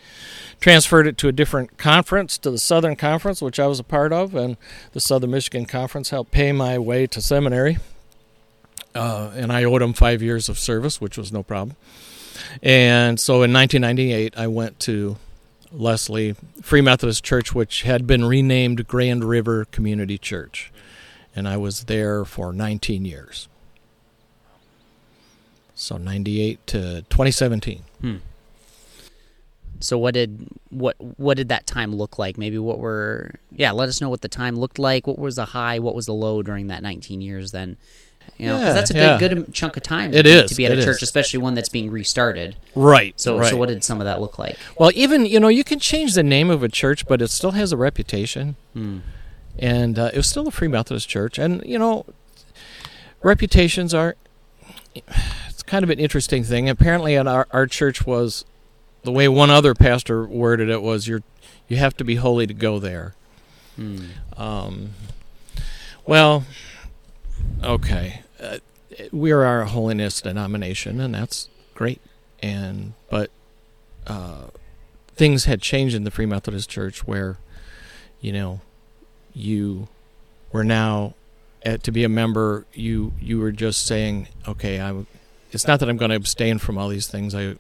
transferred 0.61 1.07
it 1.07 1.17
to 1.17 1.29
a 1.29 1.33
different 1.33 1.79
conference 1.79 2.39
to 2.39 2.51
the 2.51 2.59
southern 2.59 2.95
conference 2.95 3.41
which 3.41 3.59
i 3.59 3.67
was 3.67 3.81
a 3.81 3.85
part 3.85 4.13
of 4.13 4.35
and 4.35 4.57
the 4.93 5.01
southern 5.01 5.31
michigan 5.31 5.65
conference 5.65 6.11
helped 6.11 6.31
pay 6.31 6.53
my 6.53 6.79
way 6.79 7.07
to 7.07 7.21
seminary. 7.21 7.79
Uh, 8.95 9.31
and 9.35 9.51
i 9.51 9.65
owed 9.65 9.81
them 9.81 9.95
five 9.95 10.23
years 10.23 10.49
of 10.49 10.59
service 10.59 11.01
which 11.01 11.17
was 11.17 11.33
no 11.33 11.43
problem. 11.43 11.77
And 12.63 13.19
so 13.19 13.43
in 13.43 13.53
1998 13.53 14.35
i 14.37 14.47
went 14.47 14.79
to 14.81 15.17
Leslie 15.73 16.35
Free 16.61 16.81
Methodist 16.81 17.25
Church, 17.25 17.55
which 17.55 17.83
had 17.83 18.07
been 18.07 18.25
renamed 18.25 18.87
Grand 18.87 19.25
River 19.25 19.65
Community 19.67 20.19
Church. 20.19 20.73
And 21.35 21.49
I 21.49 21.57
was 21.57 21.85
there 21.85 22.25
for 22.25 22.53
19 22.53 23.05
years. 23.05 23.49
So 25.75 25.97
98 25.97 26.67
to 26.69 26.79
2017. 27.09 27.83
Hmm. 28.01 28.17
So 29.81 29.99
what 29.99 30.15
did 30.15 30.47
what 30.71 30.95
what 31.19 31.37
did 31.37 31.49
that 31.49 31.67
time 31.67 31.95
look 31.95 32.19
like? 32.19 32.39
Maybe 32.39 32.57
what 32.59 32.79
were 32.79 33.35
yeah, 33.51 33.73
let 33.73 33.89
us 33.89 34.01
know 34.01 34.09
what 34.09 34.21
the 34.21 34.29
time 34.29 34.55
looked 34.55 34.79
like. 34.79 35.07
What 35.07 35.19
was 35.19 35.37
the 35.37 35.47
high, 35.47 35.81
what 35.81 35.95
was 35.97 36.07
the 36.07 36.15
low 36.15 36.43
during 36.43 36.69
that 36.69 36.83
19 36.83 37.21
years 37.21 37.51
then? 37.51 37.77
You 38.39 38.47
know, 38.49 38.59
Yeah, 38.59 38.73
that's 38.73 38.91
a 38.91 38.95
yeah. 38.95 39.19
good, 39.19 39.35
good 39.47 39.55
chunk 39.55 39.77
of 39.77 39.83
time. 39.83 40.13
It 40.13 40.23
to, 40.25 40.29
is, 40.29 40.51
to 40.51 40.57
be 40.57 40.67
at 40.67 40.73
a 40.73 40.83
church, 40.83 40.97
is. 40.97 41.03
especially 41.05 41.39
one 41.39 41.55
that's 41.55 41.69
being 41.69 41.91
restarted. 41.91 42.57
Right. 42.75 43.19
So, 43.21 43.39
right. 43.39 43.49
so 43.51 43.57
what 43.57 43.69
did 43.69 43.85
some 43.85 44.01
of 44.01 44.05
that 44.05 44.21
look 44.21 44.39
like? 44.39 44.57
Well, 44.79 44.91
even 44.95 45.27
you 45.27 45.39
know, 45.39 45.49
you 45.49 45.63
can 45.65 45.79
change 45.79 46.15
the 46.15 46.23
name 46.23 46.51
of 46.51 46.63
a 46.63 46.69
church, 46.69 47.07
but 47.07 47.23
it 47.23 47.29
still 47.29 47.53
has 47.53 47.73
a 47.73 47.77
reputation, 47.77 48.57
Hmm. 48.73 48.99
and 49.59 49.99
uh, 49.99 50.11
it 50.13 50.17
was 50.17 50.29
still 50.29 50.49
a 50.49 50.51
Free 50.51 50.69
Methodist 50.69 51.09
church. 51.09 51.39
And 51.39 51.63
you 51.65 51.79
know, 51.79 52.07
reputations 53.23 53.95
are 53.95 54.17
it's 54.95 55.63
kind 55.63 55.85
of 55.85 55.91
an 55.91 55.99
interesting 55.99 56.43
thing. 56.45 56.69
Apparently, 56.69 57.17
at 57.17 57.27
our 57.27 57.47
our 57.51 57.67
church 57.67 58.07
was 58.07 58.45
the 59.05 59.13
way 59.13 59.29
one 59.29 59.51
other 59.51 59.75
pastor 59.75 60.25
worded 60.25 60.69
it 60.69 60.83
was 60.83 61.07
you're 61.09 61.23
you 61.69 61.77
have 61.77 61.97
to 61.97 62.05
be 62.05 62.17
holy 62.17 62.47
to 62.47 62.55
go 62.55 62.79
there. 62.79 63.15
Hmm. 63.77 63.99
Um, 64.37 64.91
well, 66.07 66.45
okay, 67.63 68.23
uh, 68.41 68.59
we 69.11 69.31
are 69.33 69.61
a 69.61 69.67
holiness 69.67 70.21
denomination, 70.21 71.01
and 71.01 71.15
that's 71.15 71.49
great. 71.75 72.01
And 72.43 72.95
but 73.11 73.31
uh, 74.07 74.47
things 75.15 75.45
had 75.45 75.63
changed 75.63 75.95
in 75.95 76.05
the 76.05 76.11
Free 76.11 76.27
Methodist 76.27 76.69
Church, 76.69 77.07
where 77.07 77.39
you 78.21 78.33
know 78.33 78.61
you 79.35 79.89
were 80.53 80.65
now 80.65 81.15
at, 81.63 81.83
to 81.85 81.93
be 81.93 82.05
a 82.05 82.09
member. 82.09 82.67
You 82.75 83.13
you 83.21 83.39
were 83.39 83.53
just 83.53 83.87
saying, 83.87 84.29
okay, 84.47 84.81
I. 84.81 85.05
It's 85.55 85.67
not 85.67 85.81
that 85.81 85.89
I'm 85.91 85.99
going 85.99 86.09
to 86.09 86.17
abstain 86.17 86.57
from 86.57 86.79
all 86.79 86.89
these 86.89 87.09
things. 87.09 87.35
I, 87.35 87.57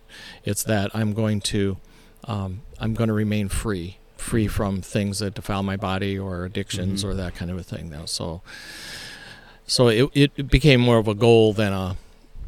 it's 0.46 0.62
that 0.62 0.90
I'm 0.94 1.12
going 1.12 1.42
to, 1.42 1.76
um, 2.24 2.62
I'm 2.80 2.94
going 2.94 3.08
to 3.08 3.12
remain 3.12 3.50
free 3.50 3.98
free 4.16 4.46
from 4.48 4.80
things 4.80 5.18
that 5.18 5.34
defile 5.34 5.62
my 5.62 5.76
body 5.76 6.18
or 6.18 6.46
addictions 6.46 7.04
Mhm. 7.04 7.08
or 7.08 7.12
that 7.14 7.34
kind 7.34 7.50
of 7.50 7.58
a 7.58 7.62
thing 7.62 7.90
now 7.90 8.06
so 8.06 8.40
so 9.72 9.88
it, 9.88 10.10
it 10.14 10.48
became 10.50 10.80
more 10.80 10.98
of 10.98 11.08
a 11.08 11.14
goal 11.14 11.52
than 11.54 11.72
a, 11.72 11.96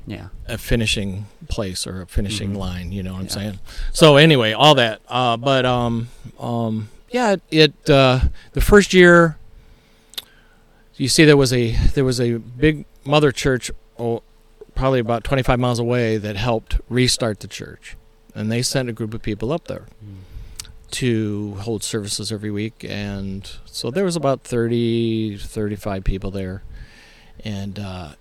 Yeah. 0.06 0.28
a 0.46 0.58
finishing 0.58 1.26
place 1.48 1.86
or 1.86 2.02
a 2.02 2.06
finishing 2.06 2.52
Mhm. 2.52 2.56
line 2.66 2.92
you 2.92 3.02
know 3.02 3.12
what 3.14 3.20
i'm 3.20 3.26
Yeah. 3.26 3.38
saying 3.38 3.58
so 3.92 4.16
anyway 4.16 4.52
all 4.52 4.74
that 4.74 5.00
uh, 5.08 5.36
but 5.36 5.64
um 5.64 6.08
um 6.38 6.88
yeah 7.10 7.36
it 7.50 7.72
uh, 7.88 8.20
the 8.52 8.60
first 8.60 8.92
year 8.92 9.36
you 10.96 11.08
see 11.08 11.24
there 11.24 11.36
was 11.36 11.52
a 11.52 11.72
there 11.94 12.04
was 12.04 12.20
a 12.20 12.34
big 12.38 12.84
mother 13.04 13.32
church 13.32 13.70
oh, 13.98 14.22
probably 14.74 14.98
about 15.00 15.24
25 15.24 15.58
miles 15.58 15.78
away 15.78 16.16
that 16.18 16.36
helped 16.36 16.80
restart 16.88 17.40
the 17.40 17.48
church 17.48 17.96
and 18.34 18.50
they 18.50 18.60
sent 18.62 18.88
a 18.88 18.92
group 18.92 19.14
of 19.14 19.22
people 19.22 19.52
up 19.52 19.68
there 19.68 19.86
to 20.90 21.54
hold 21.60 21.82
services 21.82 22.30
every 22.30 22.50
week 22.50 22.84
and 22.88 23.56
so 23.64 23.90
there 23.90 24.04
was 24.04 24.16
about 24.16 24.42
30 24.42 25.38
35 25.38 26.04
people 26.04 26.30
there 26.30 26.62
and 27.44 27.78
uh, 27.78 28.12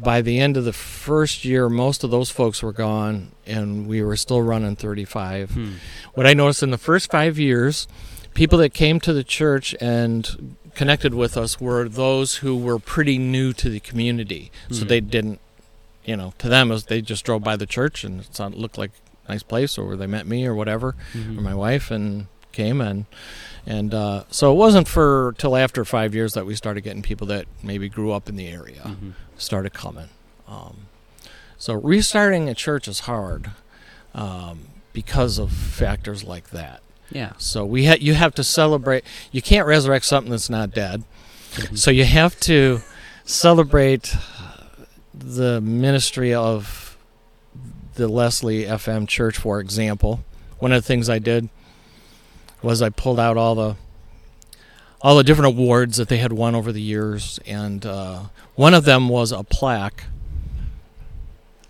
by 0.00 0.22
the 0.22 0.38
end 0.38 0.56
of 0.56 0.64
the 0.64 0.72
first 0.72 1.44
year 1.44 1.68
most 1.68 2.04
of 2.04 2.10
those 2.10 2.30
folks 2.30 2.62
were 2.62 2.72
gone 2.72 3.32
and 3.46 3.86
we 3.88 4.00
were 4.02 4.16
still 4.16 4.40
running 4.42 4.76
35 4.76 5.50
Hmm. 5.50 5.70
what 6.14 6.26
i 6.26 6.34
noticed 6.34 6.62
in 6.62 6.70
the 6.70 6.78
first 6.78 7.10
five 7.10 7.38
years 7.38 7.88
people 8.34 8.58
that 8.58 8.72
came 8.72 9.00
to 9.00 9.12
the 9.12 9.24
church 9.24 9.74
and 9.80 10.56
connected 10.74 11.12
with 11.14 11.36
us 11.36 11.60
were 11.60 11.88
those 11.88 12.36
who 12.36 12.56
were 12.56 12.78
pretty 12.78 13.18
new 13.18 13.52
to 13.52 13.68
the 13.68 13.80
community 13.80 14.50
so 14.70 14.84
Mhm. 14.84 14.88
they 14.88 15.00
didn't 15.00 15.40
you 16.04 16.16
know 16.16 16.32
to 16.38 16.48
them 16.48 16.68
was 16.70 16.84
they 16.84 17.00
just 17.02 17.24
drove 17.24 17.42
by 17.42 17.56
the 17.56 17.66
church 17.66 18.04
and 18.04 18.20
it 18.20 18.40
looked 18.56 18.78
like 18.78 18.92
a 19.26 19.32
nice 19.32 19.42
place 19.42 19.76
or 19.76 19.96
they 19.96 20.06
met 20.06 20.26
me 20.26 20.46
or 20.46 20.54
whatever 20.54 20.94
Mhm. 21.12 21.38
or 21.38 21.40
my 21.42 21.54
wife 21.54 21.90
and 21.90 22.26
came 22.52 22.80
and 22.80 23.06
and 23.66 23.94
uh, 23.94 24.24
so 24.30 24.52
it 24.52 24.56
wasn't 24.56 24.88
for 24.88 25.34
till 25.38 25.56
after 25.56 25.84
five 25.84 26.14
years 26.14 26.32
that 26.34 26.46
we 26.46 26.54
started 26.54 26.80
getting 26.82 27.02
people 27.02 27.26
that 27.28 27.46
maybe 27.62 27.88
grew 27.88 28.10
up 28.12 28.28
in 28.28 28.36
the 28.36 28.48
area 28.48 28.82
Mhm. 28.84 29.12
started 29.36 29.72
coming. 29.72 30.08
Um, 30.48 30.86
so 31.58 31.74
restarting 31.74 32.48
a 32.48 32.54
church 32.54 32.88
is 32.88 33.00
hard 33.00 33.50
um, 34.14 34.66
because 34.92 35.38
of 35.38 35.50
factors 35.52 36.24
like 36.24 36.50
that. 36.50 36.80
Yeah. 37.10 37.32
So 37.38 37.64
we 37.64 37.86
ha- 37.86 37.96
you 38.00 38.14
have 38.14 38.34
to 38.36 38.44
celebrate. 38.44 39.04
You 39.30 39.40
can't 39.42 39.66
resurrect 39.66 40.04
something 40.06 40.30
that's 40.30 40.50
not 40.50 40.72
dead. 40.72 41.04
Mhm. 41.54 41.78
So 41.78 41.90
you 41.90 42.04
have 42.04 42.38
to 42.40 42.80
celebrate 43.24 44.14
the 45.14 45.60
ministry 45.60 46.34
of 46.34 46.96
the 47.94 48.08
Leslie 48.08 48.64
FM 48.66 49.06
Church, 49.06 49.36
for 49.36 49.60
example. 49.60 50.24
One 50.58 50.72
of 50.72 50.82
the 50.82 50.86
things 50.86 51.08
I 51.10 51.18
did 51.18 51.48
was 52.62 52.80
I 52.82 52.88
pulled 52.90 53.18
out 53.20 53.36
all 53.36 53.54
the 53.54 53.76
all 55.00 55.16
the 55.16 55.24
different 55.24 55.56
awards 55.56 55.96
that 55.96 56.08
they 56.08 56.18
had 56.18 56.32
won 56.32 56.54
over 56.54 56.70
the 56.70 56.80
years, 56.80 57.40
and 57.44 57.84
uh, 57.84 58.20
one 58.54 58.72
of 58.72 58.84
them 58.84 59.08
was 59.08 59.32
a 59.32 59.42
plaque 59.42 60.04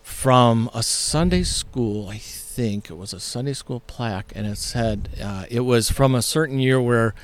from 0.02 0.68
a 0.74 0.82
Sunday 0.82 1.42
school. 1.42 2.08
I 2.08 2.18
think 2.18 2.90
it 2.90 2.94
was 2.96 3.12
a 3.12 3.20
Sunday 3.20 3.54
school 3.54 3.80
plaque, 3.86 4.32
and 4.34 4.46
it 4.46 4.58
said 4.58 5.08
uh, 5.22 5.44
it 5.50 5.60
was 5.60 5.90
from 5.90 6.14
a 6.14 6.22
certain 6.22 6.58
year 6.58 6.80
where 6.80 7.14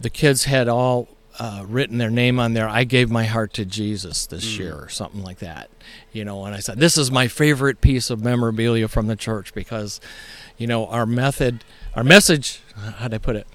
the 0.00 0.10
kids 0.10 0.44
had 0.44 0.68
all 0.68 1.08
uh, 1.40 1.64
written 1.66 1.98
their 1.98 2.10
name 2.10 2.38
on 2.38 2.52
there. 2.54 2.68
I 2.68 2.84
gave 2.84 3.10
my 3.10 3.24
heart 3.24 3.52
to 3.54 3.64
Jesus 3.64 4.26
this 4.26 4.44
Mm. 4.54 4.58
year, 4.58 4.74
or 4.76 4.88
something 4.88 5.22
like 5.24 5.38
that. 5.40 5.68
You 6.12 6.24
know, 6.24 6.44
and 6.44 6.54
I 6.54 6.60
said 6.60 6.78
this 6.78 6.96
is 6.96 7.10
my 7.10 7.26
favorite 7.26 7.80
piece 7.80 8.08
of 8.10 8.22
memorabilia 8.22 8.86
from 8.86 9.08
the 9.08 9.16
church 9.16 9.52
because, 9.52 10.00
you 10.56 10.68
know, 10.68 10.86
our 10.86 11.06
method, 11.06 11.64
our 11.96 12.04
message. 12.04 12.60
How'd 12.98 13.14
I 13.14 13.18
put 13.18 13.36
it? 13.36 13.46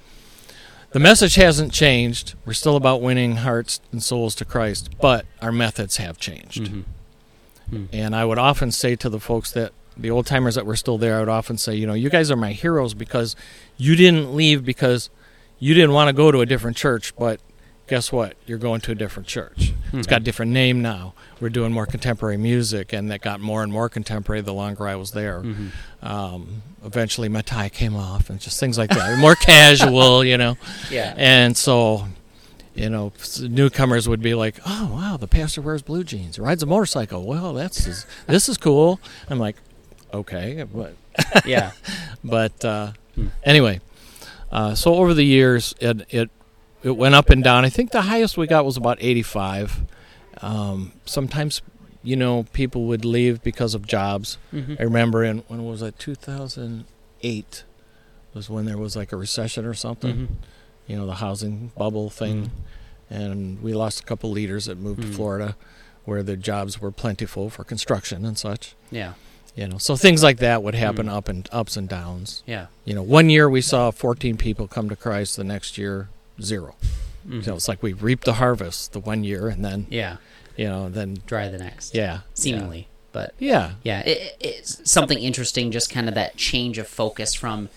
The 0.91 0.99
message 0.99 1.35
hasn't 1.35 1.71
changed. 1.71 2.33
We're 2.45 2.53
still 2.53 2.75
about 2.75 3.01
winning 3.01 3.37
hearts 3.37 3.79
and 3.91 4.01
souls 4.01 4.33
to 4.35 4.45
Christ, 4.45 4.89
but 4.99 5.25
our 5.41 5.51
methods 5.51 5.97
have 5.97 6.17
changed. 6.17 6.63
Mhm. 6.63 6.83
Hmm. 7.69 7.83
And 7.93 8.15
I 8.15 8.25
would 8.25 8.39
often 8.39 8.71
say 8.71 8.95
to 8.95 9.09
the 9.09 9.19
folks 9.19 9.51
that 9.51 9.71
the 9.95 10.09
old 10.09 10.25
timers 10.25 10.55
that 10.55 10.65
were 10.65 10.75
still 10.75 10.97
there, 10.97 11.17
I 11.17 11.19
would 11.19 11.29
often 11.29 11.57
say, 11.57 11.75
you 11.75 11.85
know, 11.85 11.93
you 11.93 12.09
guys 12.09 12.31
are 12.31 12.35
my 12.35 12.53
heroes 12.53 12.93
because 12.95 13.35
you 13.77 13.95
didn't 13.95 14.33
leave 14.35 14.65
because 14.65 15.09
you 15.59 15.73
didn't 15.75 15.91
want 15.91 16.07
to 16.07 16.13
go 16.13 16.31
to 16.31 16.41
a 16.41 16.45
different 16.45 16.77
church, 16.77 17.13
but 17.19 17.39
guess 17.89 18.11
what? 18.11 18.37
You're 18.45 18.57
going 18.59 18.79
to 18.81 18.91
a 18.91 18.95
different 18.95 19.27
church. 19.27 19.73
It's 19.91 20.07
got 20.07 20.21
a 20.21 20.23
different 20.23 20.51
name 20.51 20.81
now. 20.81 21.13
We're 21.41 21.49
doing 21.49 21.71
more 21.73 21.85
contemporary 21.87 22.37
music, 22.37 22.93
and 22.93 23.09
that 23.11 23.21
got 23.21 23.39
more 23.41 23.63
and 23.63 23.71
more 23.73 23.89
contemporary 23.89 24.41
the 24.41 24.53
longer 24.53 24.87
I 24.87 24.95
was 24.95 25.11
there. 25.11 25.41
Mhm. 25.41 25.71
Um, 26.03 26.61
eventually, 26.85 27.27
my 27.27 27.41
tie 27.41 27.69
came 27.69 27.95
off, 27.95 28.29
and 28.29 28.39
just 28.39 28.59
things 28.59 28.77
like 28.77 28.91
that. 28.91 29.17
more 29.17 29.35
casual, 29.35 30.23
you 30.23 30.37
know. 30.37 30.55
Yeah. 30.91 31.13
And 31.17 31.57
so, 31.57 32.07
you 32.75 32.89
know, 32.89 33.11
newcomers 33.41 34.07
would 34.07 34.21
be 34.21 34.35
like, 34.35 34.59
"Oh, 34.65 34.91
wow, 34.93 35.17
the 35.17 35.27
pastor 35.27 35.61
wears 35.61 35.81
blue 35.81 36.03
jeans, 36.03 36.37
rides 36.39 36.61
a 36.63 36.67
motorcycle. 36.67 37.25
Well, 37.25 37.53
that's 37.53 37.85
is, 37.87 38.05
this 38.27 38.47
is 38.47 38.57
cool." 38.57 38.99
I'm 39.29 39.39
like, 39.39 39.55
"Okay, 40.13 40.63
but 40.71 40.93
yeah. 41.45 41.71
but 42.23 42.63
uh, 42.63 42.91
Hmm. 43.15 43.27
anyway." 43.43 43.81
Uh, 44.51 44.73
so 44.75 44.95
over 44.95 45.13
the 45.15 45.25
years, 45.25 45.73
it 45.79 46.05
it 46.11 46.29
it 46.83 46.91
went 46.97 47.15
up 47.15 47.29
and 47.29 47.43
down. 47.43 47.65
I 47.65 47.69
think 47.69 47.91
the 47.91 48.03
highest 48.03 48.37
we 48.37 48.47
got 48.47 48.65
was 48.65 48.77
about 48.77 48.97
85. 49.01 49.83
Um, 50.41 50.93
sometimes, 51.05 51.61
you 52.03 52.15
know, 52.15 52.43
people 52.53 52.85
would 52.85 53.03
leave 53.03 53.43
because 53.43 53.75
of 53.75 53.85
jobs. 53.87 54.37
Mhm. 54.53 54.79
I 54.79 54.83
remember 54.83 55.23
in 55.23 55.39
when 55.47 55.65
was 55.65 55.81
it 55.81 55.99
2008 55.99 57.63
was 58.33 58.49
when 58.49 58.65
there 58.65 58.77
was 58.77 58.95
like 58.95 59.11
a 59.11 59.17
recession 59.17 59.65
or 59.65 59.73
something 59.73 60.15
Mhm. 60.15 60.27
you 60.87 60.95
know 60.95 61.05
the 61.05 61.15
housing 61.15 61.71
bubble 61.77 62.09
thing, 62.09 62.51
and 63.09 63.61
we 63.61 63.73
lost 63.73 63.99
a 64.01 64.03
couple 64.03 64.29
leaders 64.31 64.65
that 64.65 64.77
moved 64.77 65.01
to 65.01 65.07
Florida, 65.11 65.55
where 66.05 66.23
the 66.23 66.37
jobs 66.37 66.79
were 66.79 66.91
plentiful 66.91 67.49
for 67.49 67.63
construction 67.63 68.25
and 68.25 68.37
such. 68.37 68.75
Yeah. 68.91 69.13
You 69.55 69.67
know, 69.67 69.77
so 69.77 69.95
things 69.95 70.23
like 70.23 70.37
that 70.37 70.63
would 70.63 70.75
happen 70.75 71.07
Mm. 71.07 71.13
up 71.13 71.27
and 71.27 71.49
ups 71.51 71.75
and 71.75 71.89
downs. 71.89 72.43
Yeah. 72.47 72.67
You 72.85 72.93
know, 72.95 73.01
one 73.03 73.29
year 73.29 73.49
we 73.49 73.61
saw 73.61 73.91
14 73.91 74.37
people 74.37 74.67
come 74.67 74.89
to 74.89 74.95
Christ. 74.95 75.35
The 75.37 75.43
next 75.43 75.77
year, 75.77 76.07
zero. 76.41 76.75
Mhm. 77.27 77.43
So 77.45 77.55
it's 77.55 77.67
like 77.67 77.83
we 77.83 77.93
reap 77.93 78.23
the 78.23 78.33
harvest 78.33 78.93
the 78.93 78.99
one 78.99 79.23
year, 79.23 79.47
and 79.49 79.63
then 79.63 79.87
yeah. 79.89 80.17
you 80.55 80.65
know, 80.65 80.89
then 80.89 81.17
Dry 81.25 81.47
the 81.49 81.57
next. 81.57 81.93
yeah, 81.95 82.19
Seemingly, 82.33 82.87
but 83.11 83.33
yeah, 83.39 83.73
yeah, 83.83 83.99
it, 84.01 84.37
it's 84.39 84.89
something 84.89 85.17
interesting. 85.19 85.71
Just 85.71 85.89
kind 85.91 86.07
of 86.07 86.15
that 86.15 86.37
change 86.37 86.77
of 86.77 86.87
focus 86.87 87.33
from 87.33 87.69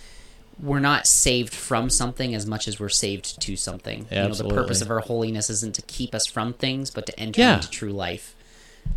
we're 0.62 0.80
not 0.80 1.06
saved 1.06 1.52
from 1.54 1.90
something 1.90 2.34
as 2.34 2.46
much 2.46 2.68
as 2.68 2.78
we're 2.78 2.88
saved 2.88 3.40
to 3.40 3.56
something. 3.56 4.06
You 4.10 4.16
know, 4.18 4.34
the 4.34 4.48
purpose 4.48 4.80
of 4.80 4.90
our 4.90 5.00
holiness 5.00 5.50
isn't 5.50 5.74
to 5.74 5.82
keep 5.82 6.14
us 6.14 6.26
from 6.26 6.52
things, 6.52 6.90
but 6.90 7.06
to 7.06 7.18
enter 7.18 7.40
Yeah. 7.40 7.56
into 7.56 7.68
true 7.70 7.90
life. 7.92 8.34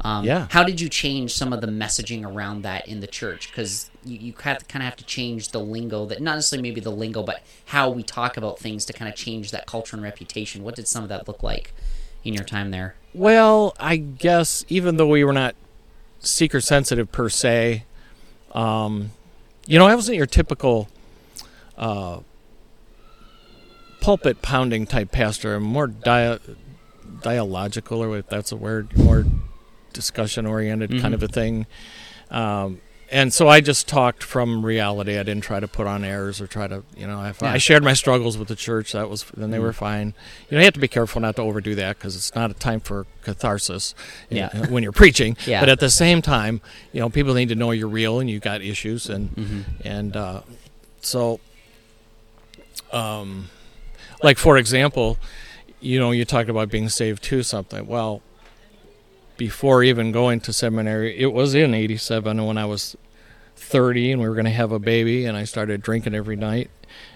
Um, 0.01 0.23
Yeah. 0.25 0.47
How 0.51 0.63
did 0.63 0.79
you 0.79 0.89
change 0.89 1.33
some 1.33 1.51
of 1.53 1.61
the 1.61 1.67
messaging 1.67 2.25
around 2.25 2.61
that 2.63 2.87
in 2.87 2.99
the 2.99 3.07
church? 3.07 3.49
Because 3.49 3.89
you, 4.03 4.17
you 4.17 4.33
kind 4.33 4.57
of, 4.57 4.67
kind 4.67 4.83
of 4.83 4.85
have 4.85 4.97
to 4.97 5.05
change 5.05 5.49
the 5.49 5.59
lingo 5.59 6.05
that 6.05 6.21
not 6.21 6.35
necessarily 6.35 6.67
maybe 6.69 6.81
the 6.81 6.91
lingo, 6.91 7.23
but 7.23 7.41
how 7.65 7.89
we 7.89 8.03
talk 8.03 8.37
about 8.37 8.59
things 8.59 8.85
to 8.85 8.93
kind 8.93 9.09
of 9.09 9.15
change 9.15 9.51
that 9.51 9.65
culture 9.65 9.95
and 9.95 10.03
reputation. 10.03 10.63
What 10.63 10.75
did 10.75 10.87
some 10.87 11.03
of 11.03 11.09
that 11.09 11.27
look 11.27 11.41
like 11.41 11.73
in 12.23 12.33
your 12.33 12.43
time 12.43 12.71
there? 12.71 12.95
Well, 13.13 13.75
I 13.79 13.95
guess 13.97 14.63
even 14.67 14.97
though 14.97 15.07
we 15.07 15.23
were 15.23 15.33
not 15.33 15.55
seeker 16.19 16.61
sensitive 16.61 17.11
per 17.11 17.29
se, 17.29 17.83
um, 18.53 19.11
you 19.65 19.79
know, 19.79 19.87
I 19.87 19.95
wasn't 19.95 20.17
your 20.17 20.25
typical 20.27 20.87
uh, 21.77 22.19
pulpit 24.01 24.41
pounding 24.41 24.85
type 24.85 25.11
pastor. 25.11 25.55
I'm 25.55 25.63
more 25.63 25.87
dia- 25.87 26.39
dialogical, 27.21 28.03
or 28.03 28.17
if 28.17 28.27
that's 28.27 28.51
a 28.51 28.55
word, 28.55 28.95
more 28.97 29.25
discussion 29.95 30.45
oriented 30.45 30.91
Mhm. 30.91 31.01
kind 31.01 31.13
of 31.15 31.23
a 31.23 31.27
thing. 31.27 31.65
Um, 32.29 32.81
and 33.11 33.31
so 33.31 33.47
I 33.47 33.61
just 33.61 33.87
talked 33.87 34.23
from 34.23 34.65
reality. 34.65 35.17
I 35.17 35.23
didn't 35.23 35.43
try 35.43 35.59
to 35.59 35.67
put 35.67 35.85
on 35.87 36.03
airs 36.03 36.41
or 36.41 36.47
try 36.47 36.67
to, 36.67 36.83
you 36.97 37.05
know, 37.07 37.23
if 37.25 37.39
Yeah. 37.41 37.51
I 37.53 37.57
shared 37.59 37.83
my 37.83 37.93
struggles 37.93 38.35
with 38.37 38.47
the 38.47 38.55
church. 38.55 38.91
That 38.93 39.09
was, 39.09 39.23
then 39.37 39.51
they 39.51 39.57
Mhm. 39.59 39.61
were 39.61 39.73
fine. 39.73 40.13
You 40.49 40.55
know, 40.55 40.59
you 40.61 40.65
have 40.65 40.73
to 40.73 40.79
be 40.79 40.87
careful 40.87 41.21
not 41.21 41.35
to 41.37 41.43
overdo 41.43 41.75
that 41.75 41.97
because 41.99 42.15
it's 42.15 42.33
not 42.35 42.49
a 42.51 42.55
time 42.55 42.79
for 42.79 43.05
catharsis. 43.23 43.93
you 44.29 44.37
Yeah. 44.37 44.49
know, 44.53 44.63
when 44.69 44.81
you're 44.83 44.91
preaching. 44.91 45.37
Yeah. 45.45 45.59
But 45.61 45.69
at 45.69 45.79
the 45.79 45.89
same 45.91 46.21
time, 46.23 46.61
you 46.93 46.99
know, 46.99 47.09
people 47.09 47.33
need 47.35 47.49
to 47.49 47.55
know 47.55 47.71
you're 47.71 47.87
real 47.87 48.19
and 48.19 48.29
you 48.29 48.39
got 48.39 48.61
issues 48.61 49.07
and 49.07 49.29
hmm 49.29 49.61
and 49.87 50.17
uh, 50.17 50.41
so, 51.01 51.39
um, 52.91 53.49
like 54.23 54.37
for 54.37 54.57
example, 54.57 55.17
you 55.79 55.99
know, 55.99 56.11
you 56.11 56.25
talked 56.25 56.49
about 56.49 56.69
being 56.69 56.89
saved 56.89 57.21
to 57.25 57.43
something. 57.43 57.85
Well, 57.85 58.21
before 59.37 59.83
even 59.83 60.11
going 60.11 60.39
to 60.41 60.53
seminary, 60.53 61.17
it 61.19 61.33
was 61.33 61.53
in 61.55 61.73
'87 61.73 62.45
when 62.45 62.57
I 62.57 62.65
was 62.65 62.95
30 63.57 64.11
and 64.11 64.21
we 64.21 64.27
were 64.27 64.35
going 64.35 64.45
to 64.45 64.51
have 64.51 64.71
a 64.71 64.79
baby, 64.79 65.25
and 65.25 65.35
I 65.37 65.43
started 65.45 65.81
drinking 65.81 66.13
every 66.13 66.35
night, 66.35 66.69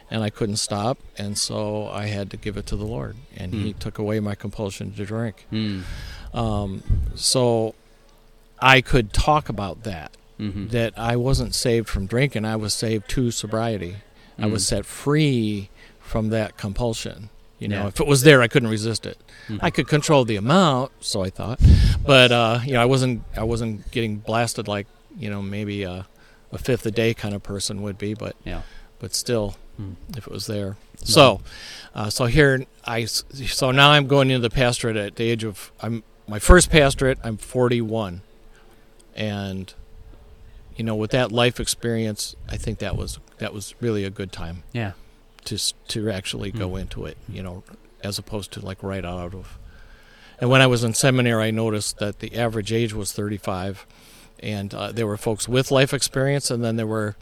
and 0.10 0.24
I 0.24 0.30
couldn't 0.30 0.56
stop, 0.58 0.98
and 1.18 1.38
so 1.38 1.88
I 1.88 2.08
had 2.08 2.30
to 2.32 2.38
give 2.38 2.56
it 2.58 2.66
to 2.68 2.76
the 2.76 2.86
Lord, 2.86 3.16
and 3.36 3.54
He 3.54 3.72
Hmm. 3.72 3.78
took 3.80 3.98
away 4.00 4.20
my 4.20 4.36
compulsion 4.36 4.92
to 4.94 5.06
drink. 5.06 5.46
Mm. 5.52 5.84
Um, 6.34 6.84
so 7.16 7.76
I 8.60 8.82
could 8.82 9.14
talk 9.14 9.50
about 9.50 9.84
that 9.84 10.12
hmm 10.38 10.68
that 10.68 10.94
I 10.98 11.16
wasn't 11.18 11.54
saved 11.54 11.90
from 11.90 12.06
drinking, 12.06 12.46
I 12.46 12.56
was 12.56 12.74
saved 12.74 13.10
to 13.10 13.32
sobriety. 13.32 13.96
I 14.38 14.46
was 14.46 14.64
Mm. 14.64 14.68
set 14.68 14.86
free 14.86 15.70
from 16.00 16.30
that 16.30 16.56
compulsion. 16.58 17.30
You 17.60 17.68
know, 17.68 17.82
Yeah. 17.84 17.88
if 17.88 18.00
it 18.00 18.08
was 18.08 18.22
there, 18.24 18.42
I 18.42 18.48
couldn't 18.48 18.70
resist 18.70 19.06
it. 19.06 19.18
Mhm. 19.50 19.60
I 19.62 19.70
could 19.70 19.88
control 19.88 20.24
the 20.25 20.38
amount, 20.38 20.92
so 21.01 21.22
I 21.24 21.30
thought, 21.30 21.60
but 22.06 22.32
uh, 22.32 22.60
you 22.66 22.74
know, 22.74 22.82
I 22.82 22.86
wasn't. 22.86 23.24
I 23.36 23.44
wasn't 23.44 23.92
getting 23.92 24.18
blasted 24.18 24.68
like 24.68 24.88
you 25.18 25.30
know 25.30 25.42
maybe 25.42 25.84
a, 25.84 26.08
a 26.51 26.58
fifth 26.58 26.86
a 26.86 26.92
day 26.92 27.13
kind 27.13 27.36
of 27.36 27.44
person 27.44 27.82
would 27.82 27.98
be, 27.98 28.13
but 28.13 28.36
Yeah. 28.46 28.62
but 29.00 29.13
still, 29.13 29.56
Mm. 29.80 29.96
if 30.18 30.25
it 30.28 30.32
was 30.34 30.46
there. 30.48 30.78
So, 31.04 31.42
uh, 31.96 32.10
so 32.10 32.25
I 32.86 33.06
So 33.06 33.72
now 33.72 33.92
I'm 33.92 34.08
going 34.08 34.30
into 34.32 34.42
the 34.42 34.50
pastorate 34.54 34.96
at 34.98 35.16
the 35.18 35.25
age 35.30 35.44
of. 35.44 35.72
I'm 35.82 36.04
my 36.28 36.39
first 36.39 36.70
pastorate. 36.70 37.18
I'm 37.24 37.38
41, 37.38 38.22
and 39.16 39.74
you 40.78 40.84
know, 40.86 40.96
with 40.96 41.12
that 41.12 41.32
life 41.32 41.60
experience, 41.60 42.36
I 42.48 42.56
think 42.58 42.80
that 42.80 42.96
was 42.96 43.20
that 43.39 43.54
was 43.54 43.74
really 43.82 44.04
a 44.06 44.10
good 44.10 44.32
time 44.32 44.63
Yeah. 44.74 44.92
To 45.50 45.74
to 45.89 46.10
actually 46.10 46.51
go 46.51 46.70
Mm. 46.72 46.82
into 46.82 47.06
it. 47.06 47.18
You 47.27 47.44
know, 47.44 47.63
as 48.03 48.18
opposed 48.18 48.51
to 48.53 48.65
like 48.65 48.82
right 48.82 49.03
out 49.06 49.34
of. 49.36 49.58
And 50.41 50.50
when 50.50 50.62
I 50.62 50.68
was 50.68 50.84
in 50.86 50.94
seminary, 50.94 51.44
I 51.48 51.51
noticed 51.51 51.98
that 52.00 52.20
the 52.20 52.36
average 52.38 52.72
age 52.72 52.94
was 52.94 53.12
35, 53.12 53.86
and 54.39 54.74
uh, 54.74 54.91
there 54.94 55.06
were 55.06 55.18
folks 55.18 55.50
with 55.50 55.70
life 55.70 55.94
experience, 55.94 56.50
and 56.50 56.63
then 56.63 56.77
there 56.77 56.88
were 56.88 57.15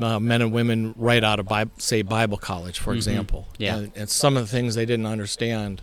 uh, 0.00 0.18
men 0.18 0.40
and 0.40 0.52
women 0.52 0.94
right 0.96 1.22
out 1.24 1.38
of 1.40 1.46
Bi- 1.46 1.66
say 1.76 2.00
Bible 2.02 2.38
college, 2.38 2.78
for 2.78 2.94
Mhm. 2.94 2.96
example. 2.96 3.48
Yeah. 3.58 3.76
And, 3.76 3.92
and 3.96 4.08
some 4.08 4.36
of 4.38 4.44
the 4.44 4.48
things 4.56 4.74
they 4.74 4.86
didn't 4.86 5.04
understand. 5.06 5.82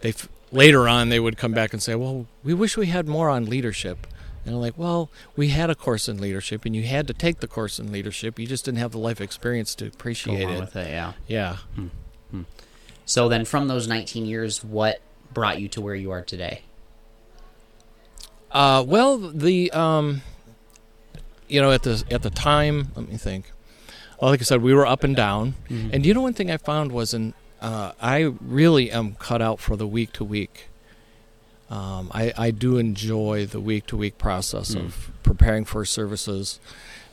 They 0.00 0.08
f- 0.10 0.28
later 0.50 0.88
on 0.88 1.10
they 1.10 1.20
would 1.20 1.36
come 1.36 1.52
back 1.52 1.72
and 1.72 1.82
say, 1.82 1.94
"Well, 1.94 2.26
we 2.42 2.54
wish 2.54 2.76
we 2.76 2.86
had 2.86 3.06
more 3.06 3.28
on 3.30 3.44
leadership." 3.44 4.06
And 4.44 4.54
I'm 4.54 4.60
like, 4.60 4.76
"Well, 4.76 5.10
we 5.36 5.48
had 5.48 5.70
a 5.70 5.74
course 5.74 6.08
in 6.08 6.18
leadership, 6.20 6.64
and 6.64 6.76
you 6.76 6.82
had 6.82 7.06
to 7.08 7.14
take 7.14 7.40
the 7.40 7.48
course 7.48 7.78
in 7.78 7.90
leadership. 7.90 8.38
You 8.38 8.46
just 8.46 8.64
didn't 8.66 8.78
have 8.78 8.92
the 8.92 8.98
life 8.98 9.20
experience 9.20 9.74
to 9.76 9.86
appreciate 9.86 10.48
it." 10.48 10.60
with 10.60 10.76
it. 10.76 10.88
Yeah. 10.90 11.12
Yeah. 11.26 11.56
So 13.06 13.28
then, 13.28 13.44
from 13.44 13.68
those 13.68 13.86
19 13.86 14.24
years, 14.26 14.64
what 14.64 15.00
brought 15.32 15.60
you 15.60 15.68
to 15.68 15.80
where 15.80 15.94
you 15.94 16.10
are 16.10 16.22
today? 16.22 16.62
Uh, 18.50 18.84
well, 18.86 19.18
the 19.18 19.70
um, 19.72 20.22
you 21.48 21.60
know, 21.60 21.70
at 21.72 21.82
the 21.82 22.02
at 22.10 22.22
the 22.22 22.30
time, 22.30 22.88
let 22.94 23.08
me 23.08 23.16
think. 23.16 23.50
Well, 24.20 24.30
like 24.30 24.40
I 24.40 24.44
said, 24.44 24.62
we 24.62 24.72
were 24.72 24.86
up 24.86 25.04
and 25.04 25.14
down, 25.16 25.54
Mhm. 25.68 25.90
and 25.92 26.06
you 26.06 26.14
know, 26.14 26.22
one 26.22 26.34
thing 26.34 26.50
I 26.50 26.56
found 26.56 26.92
was, 26.92 27.12
in 27.12 27.34
uh, 27.60 27.92
I 28.00 28.20
really 28.40 28.90
am 28.90 29.14
cut 29.16 29.42
out 29.42 29.58
for 29.60 29.76
the 29.76 29.86
week 29.86 30.12
to 30.14 30.24
week. 30.24 30.68
Um, 31.70 32.10
I 32.12 32.32
I 32.36 32.50
do 32.50 32.76
enjoy 32.78 33.46
the 33.46 33.60
week 33.60 33.86
to 33.86 33.96
week 33.96 34.18
process 34.18 34.74
Mm. 34.74 34.84
of 34.86 35.10
preparing 35.22 35.64
for 35.64 35.84
services, 35.84 36.60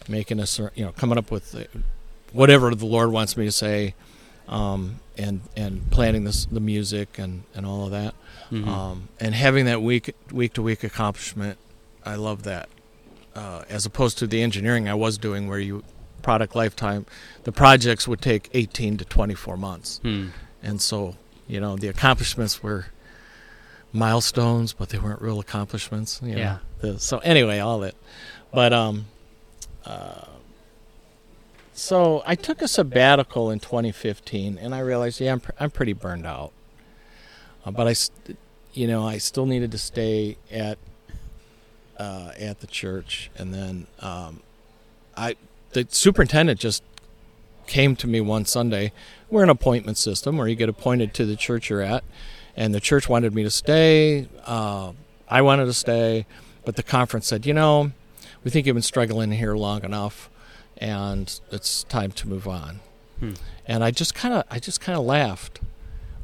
making 0.07 0.39
a 0.39 0.45
you 0.75 0.85
know 0.85 0.91
coming 0.91 1.17
up 1.17 1.31
with 1.31 1.51
the, 1.53 1.67
whatever 2.33 2.73
the 2.75 2.85
Lord 2.85 3.11
wants 3.11 3.37
me 3.37 3.45
to 3.45 3.51
say, 3.51 3.95
um, 4.49 4.99
and 5.17 5.41
and 5.55 5.89
planning 5.91 6.25
this 6.25 6.45
the 6.45 6.59
music 6.59 7.17
and 7.17 7.43
and 7.55 7.65
all 7.65 7.85
of 7.85 7.91
that 7.91 8.13
Mhm. 8.51 8.67
um, 8.67 9.07
and 9.19 9.33
having 9.35 9.65
that 9.65 9.81
week 9.81 10.13
week 10.31 10.53
to 10.53 10.61
week 10.61 10.83
accomplishment, 10.83 11.57
I 12.05 12.15
love 12.15 12.43
that. 12.43 12.67
Uh, 13.33 13.63
as 13.69 13.85
opposed 13.85 14.17
to 14.17 14.27
the 14.27 14.41
engineering 14.41 14.89
I 14.89 14.93
was 14.93 15.17
doing, 15.17 15.47
where 15.47 15.59
you 15.59 15.83
product 16.21 16.53
lifetime, 16.53 17.05
the 17.45 17.51
projects 17.53 18.05
would 18.05 18.21
take 18.21 18.49
18 18.53 18.97
to 18.97 19.05
24 19.05 19.55
months, 19.55 19.99
Hmm. 20.03 20.27
and 20.61 20.81
so 20.81 21.15
you 21.47 21.61
know 21.61 21.77
the 21.77 21.87
accomplishments 21.87 22.61
were 22.61 22.87
milestones, 23.93 24.73
but 24.73 24.89
they 24.89 24.97
weren't 24.97 25.21
real 25.21 25.39
accomplishments. 25.39 26.19
You 26.23 26.35
know? 26.35 26.37
Yeah. 26.41 26.57
The- 26.79 26.99
so 26.99 27.19
anyway, 27.19 27.59
all 27.59 27.79
that, 27.79 27.95
but 28.53 28.73
um, 28.73 29.05
uh, 29.85 30.25
so 31.73 32.21
I 32.25 32.35
took 32.35 32.61
a 32.61 32.67
sabbatical 32.67 33.49
in 33.49 33.59
2015, 33.59 34.57
and 34.57 34.75
I 34.75 34.79
realized, 34.79 35.19
yeah, 35.19 35.31
I'm 35.33 35.39
pr- 35.39 35.51
I'm 35.59 35.71
pretty 35.71 35.93
burned 35.93 36.25
out. 36.25 36.51
Uh, 37.65 37.71
but 37.71 37.87
I, 37.87 37.93
st- 37.93 38.37
you 38.73 38.87
know, 38.87 39.05
I 39.07 39.17
still 39.17 39.45
needed 39.45 39.71
to 39.71 39.77
stay 39.77 40.37
at 40.51 40.77
uh, 41.97 42.31
at 42.37 42.59
the 42.59 42.67
church, 42.67 43.29
and 43.37 43.53
then 43.53 43.87
um, 43.99 44.41
I 45.15 45.35
the 45.71 45.87
superintendent 45.89 46.59
just 46.59 46.83
came 47.67 47.95
to 47.97 48.07
me 48.07 48.19
one 48.21 48.45
Sunday. 48.45 48.91
We're 49.29 49.43
an 49.43 49.49
appointment 49.49 49.97
system 49.97 50.37
where 50.37 50.47
you 50.47 50.55
get 50.55 50.67
appointed 50.69 51.13
to 51.15 51.25
the 51.25 51.35
church 51.35 51.69
you're 51.69 51.81
at, 51.81 52.03
and 52.61 52.75
the 52.75 52.79
church 52.79 53.09
wanted 53.09 53.33
me 53.33 53.41
to 53.41 53.49
stay. 53.49 54.27
Uh, 54.45 54.91
I 55.27 55.41
wanted 55.41 55.65
to 55.65 55.73
stay, 55.73 56.27
but 56.63 56.75
the 56.75 56.83
conference 56.83 57.25
said, 57.25 57.47
you 57.47 57.55
know, 57.55 57.91
we 58.43 58.51
think 58.51 58.67
you've 58.67 58.75
been 58.75 58.83
struggling 58.83 59.31
here 59.31 59.55
long 59.55 59.83
enough, 59.83 60.29
and 60.77 61.39
it's 61.51 61.83
time 61.85 62.11
to 62.11 62.27
move 62.27 62.47
on. 62.47 62.79
Hmm. 63.19 63.33
And 63.65 63.83
I 63.83 63.89
just 63.89 64.13
kind 64.13 64.35
of, 64.35 64.43
I 64.51 64.59
just 64.59 64.79
kind 64.79 64.95
of 64.95 65.03
laughed 65.03 65.59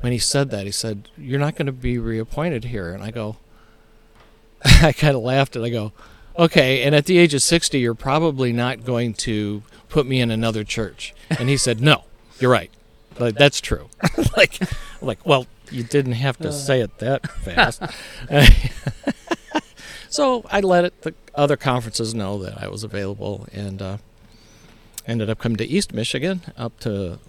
when 0.02 0.12
he 0.12 0.20
said 0.20 0.52
that. 0.52 0.68
He 0.68 0.72
said, 0.72 1.10
"You're 1.18 1.40
not 1.40 1.56
going 1.56 1.66
to 1.66 1.72
be 1.72 1.98
reappointed 1.98 2.66
here," 2.66 2.94
and 2.94 3.04
I 3.04 3.10
go, 3.10 3.38
I 4.64 4.92
kind 4.92 5.16
of 5.16 5.24
laughed 5.24 5.56
and 5.56 5.66
I 5.66 5.70
go, 5.70 5.92
"Okay." 6.38 6.84
And 6.84 6.94
at 6.94 7.08
the 7.08 7.18
age 7.18 7.34
of 7.34 7.42
sixty, 7.42 7.80
you're 7.80 7.96
probably 7.96 8.54
not 8.54 8.86
going 8.86 9.16
to 9.26 9.64
put 9.90 10.06
me 10.06 10.22
in 10.22 10.30
another 10.30 10.64
church. 10.64 11.16
And 11.32 11.50
he 11.50 11.58
said, 11.58 11.82
"No, 11.82 12.04
you're 12.40 12.52
right. 12.52 12.70
Like 13.18 13.36
that's 13.36 13.60
true." 13.60 13.90
like, 14.38 14.60
like, 15.02 15.26
well, 15.26 15.48
you 15.72 15.84
didn't 15.84 16.14
have 16.14 16.38
to 16.38 16.52
say 16.52 16.82
it 16.82 16.98
that 17.00 17.30
fast. 17.42 17.82
so 20.10 20.46
I 20.50 20.62
let 20.62 20.86
it, 20.86 21.02
the 21.02 21.14
other 21.36 21.58
conferences 21.58 22.14
know 22.14 22.40
that 22.44 22.62
I 22.62 22.68
was 22.68 22.84
available, 22.84 23.48
and 23.52 23.82
uh, 23.82 23.98
ended 25.06 25.30
up 25.30 25.40
coming 25.40 25.58
to 25.58 25.66
East 25.66 25.94
Michigan, 25.94 26.42
up 26.58 26.80
to 26.82 27.20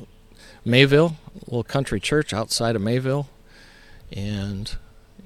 Mayville, 0.64 1.16
a 1.35 1.44
little 1.46 1.64
country 1.64 2.01
church 2.01 2.33
outside 2.33 2.77
of 2.77 2.83
Mayville, 2.83 3.29
and 4.12 4.77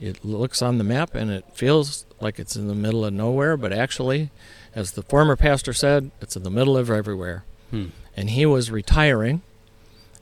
it 0.01 0.25
looks 0.25 0.61
on 0.63 0.79
the 0.79 0.85
map 0.85 1.15
and 1.15 1.31
it 1.31 1.45
feels 1.55 2.05
like 2.21 2.39
it's 2.39 2.57
in 2.57 2.69
the 2.69 2.75
middle 2.75 3.05
of 3.05 3.13
nowhere, 3.13 3.57
but 3.57 3.73
actually, 3.73 4.31
as 4.75 4.93
the 4.93 5.03
former 5.03 5.37
pastor 5.37 5.73
said, 5.73 6.11
it's 6.21 6.37
in 6.37 6.43
the 6.43 6.51
middle 6.51 6.77
of 6.77 6.91
everywhere. 6.91 7.45
Hmm. 7.71 7.87
And 8.17 8.31
he 8.31 8.45
was 8.45 8.71
retiring, 8.71 9.43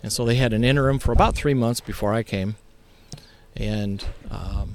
and 0.02 0.12
so 0.12 0.24
they 0.24 0.36
had 0.36 0.52
an 0.52 0.64
interim 0.64 0.98
for 0.98 1.12
about 1.12 1.34
three 1.34 1.54
months 1.54 1.80
before 1.80 2.12
I 2.12 2.22
came, 2.22 2.56
and 3.60 4.04
um, 4.30 4.74